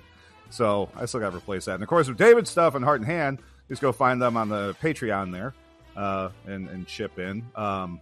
[0.51, 1.75] So I still got to replace that.
[1.75, 4.49] And of course, with David's stuff and Heart and Hand, just go find them on
[4.49, 5.55] the Patreon there
[5.97, 7.45] uh, and, and chip in.
[7.55, 8.01] Um,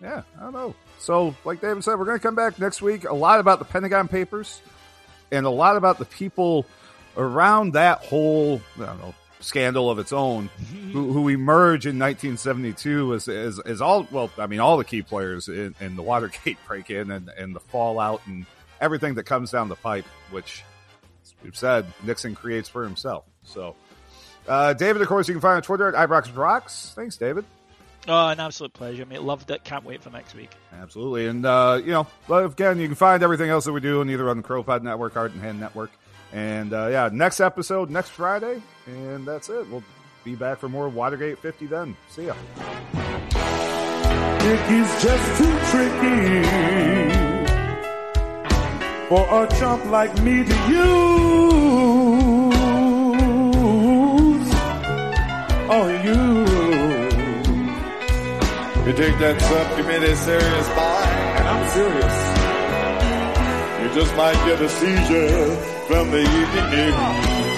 [0.00, 0.74] yeah, I don't know.
[0.98, 3.04] So, like David said, we're going to come back next week.
[3.04, 4.60] A lot about the Pentagon Papers
[5.32, 6.66] and a lot about the people
[7.16, 9.14] around that whole, I don't know,
[9.46, 10.50] scandal of its own
[10.92, 15.02] who, who emerge in 1972 as, as, as all, well, I mean, all the key
[15.02, 18.44] players in, in the Watergate break in and, and the fallout and
[18.80, 20.64] everything that comes down the pipe, which
[21.22, 23.24] as we've said Nixon creates for himself.
[23.44, 23.76] So,
[24.48, 27.44] uh, David, of course, you can find on Twitter at Ibrox Thanks, David.
[28.08, 29.22] Oh, an absolute pleasure, mate.
[29.22, 29.64] Loved it.
[29.64, 30.50] Can't wait for next week.
[30.80, 31.26] Absolutely.
[31.26, 34.10] And, uh, you know, but again, you can find everything else that we do on
[34.10, 35.90] either on the CROpod Network, Heart and Hand Network.
[36.36, 38.60] And, uh, yeah, next episode, next Friday.
[38.86, 39.66] And that's it.
[39.70, 39.82] We'll
[40.22, 41.96] be back for more Watergate 50 then.
[42.10, 42.34] See ya.
[44.40, 46.44] Dicky's just too tricky
[49.08, 50.86] for a chump like me to use.
[55.72, 56.20] Oh, you.
[58.84, 61.06] You take that subcommittee serious, boy,
[61.38, 62.16] and I'm serious.
[63.82, 67.55] You just might get a seizure from the evening news.